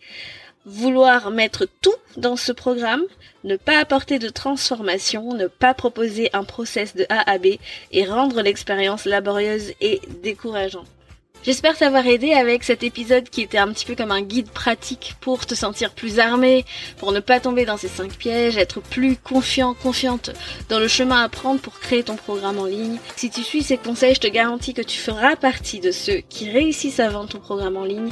vouloir 0.66 1.32
mettre 1.32 1.66
tout 1.80 1.96
dans 2.18 2.36
ce 2.36 2.52
programme, 2.52 3.04
ne 3.46 3.56
pas 3.56 3.80
apporter 3.80 4.20
de 4.20 4.28
transformation, 4.28 5.34
ne 5.34 5.48
pas 5.48 5.74
proposer 5.74 6.30
un 6.34 6.44
process 6.44 6.94
de 6.94 7.06
A 7.08 7.32
à 7.32 7.38
B 7.38 7.56
et 7.94 8.06
rendre 8.06 8.42
l'expérience 8.42 9.06
laborieuse 9.06 9.72
et 9.80 10.02
décourageante. 10.22 10.97
J'espère 11.44 11.78
t'avoir 11.78 12.06
aidé 12.06 12.34
avec 12.34 12.64
cet 12.64 12.84
épisode 12.84 13.30
qui 13.30 13.42
était 13.42 13.58
un 13.58 13.70
petit 13.70 13.86
peu 13.86 13.96
comme 13.96 14.12
un 14.12 14.22
guide 14.22 14.50
pratique 14.50 15.16
pour 15.22 15.46
te 15.46 15.56
sentir 15.56 15.92
plus 15.92 16.20
armé, 16.20 16.66
pour 16.98 17.14
ne 17.14 17.22
pas 17.22 17.40
tomber 17.40 17.64
dans 17.64 17.78
ces 17.78 17.88
cinq 17.88 18.12
pièges, 18.18 18.58
être 18.58 18.82
plus 18.82 19.16
confiant, 19.16 19.74
confiante 19.74 20.32
dans 20.68 20.80
le 20.80 20.90
chemin 20.90 21.24
à 21.24 21.30
prendre 21.30 21.62
pour 21.62 21.80
créer 21.80 22.04
ton 22.04 22.16
programme 22.16 22.60
en 22.60 22.66
ligne. 22.66 22.98
Si 23.16 23.30
tu 23.30 23.44
suis 23.44 23.64
ces 23.64 23.78
conseils, 23.78 24.16
je 24.16 24.20
te 24.20 24.28
garantis 24.28 24.74
que 24.74 24.82
tu 24.82 24.98
feras 24.98 25.38
partie 25.38 25.80
de 25.80 25.92
ceux 25.92 26.22
qui 26.28 26.50
réussissent 26.50 27.00
à 27.00 27.10
vendre 27.10 27.30
ton 27.30 27.40
programme 27.40 27.78
en 27.78 27.86
ligne 27.86 28.10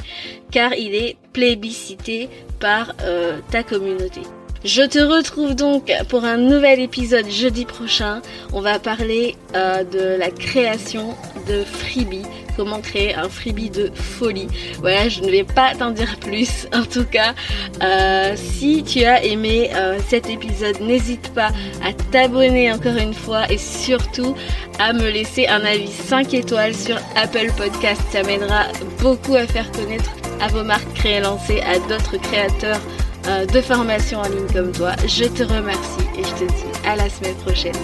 car 0.50 0.72
il 0.72 0.94
est 0.94 1.16
plébiscité 1.34 2.30
par 2.58 2.94
euh, 3.02 3.38
ta 3.50 3.62
communauté. 3.62 4.22
Je 4.64 4.82
te 4.82 4.98
retrouve 4.98 5.54
donc 5.54 5.92
pour 6.08 6.24
un 6.24 6.38
nouvel 6.38 6.80
épisode 6.80 7.28
jeudi 7.28 7.66
prochain. 7.66 8.22
On 8.52 8.60
va 8.60 8.78
parler 8.78 9.36
euh, 9.54 9.84
de 9.84 10.18
la 10.18 10.30
création 10.30 11.14
de 11.48 11.62
freebie 11.62 12.24
comment 12.56 12.80
créer 12.80 13.14
un 13.14 13.28
freebie 13.28 13.70
de 13.70 13.90
folie. 13.94 14.48
Voilà, 14.80 15.08
je 15.08 15.20
ne 15.20 15.30
vais 15.30 15.44
pas 15.44 15.74
t'en 15.74 15.90
dire 15.90 16.16
plus. 16.20 16.66
En 16.76 16.84
tout 16.84 17.04
cas, 17.04 17.34
euh, 17.82 18.34
si 18.36 18.82
tu 18.84 19.04
as 19.04 19.24
aimé 19.24 19.70
euh, 19.74 19.98
cet 20.08 20.28
épisode, 20.28 20.80
n'hésite 20.80 21.32
pas 21.32 21.48
à 21.82 21.92
t'abonner 22.12 22.70
encore 22.70 22.96
une 22.96 23.14
fois 23.14 23.50
et 23.50 23.56
surtout 23.56 24.34
à 24.78 24.92
me 24.92 25.08
laisser 25.10 25.46
un 25.46 25.64
avis 25.64 25.90
5 25.90 26.34
étoiles 26.34 26.74
sur 26.74 26.96
Apple 27.16 27.50
Podcast. 27.56 28.00
Ça 28.12 28.22
m'aidera 28.22 28.64
beaucoup 29.00 29.34
à 29.34 29.46
faire 29.46 29.70
connaître 29.72 30.10
à 30.40 30.48
vos 30.48 30.64
marques 30.64 30.92
créées 30.94 31.20
lancées, 31.20 31.60
à 31.62 31.78
d'autres 31.88 32.18
créateurs 32.18 32.80
euh, 33.28 33.46
de 33.46 33.60
formation 33.60 34.20
en 34.20 34.28
ligne 34.28 34.46
comme 34.52 34.72
toi. 34.72 34.92
Je 35.06 35.24
te 35.24 35.42
remercie 35.42 36.06
et 36.18 36.24
je 36.24 36.44
te 36.44 36.52
dis 36.52 36.88
à 36.88 36.96
la 36.96 37.08
semaine 37.08 37.36
prochaine. 37.36 37.74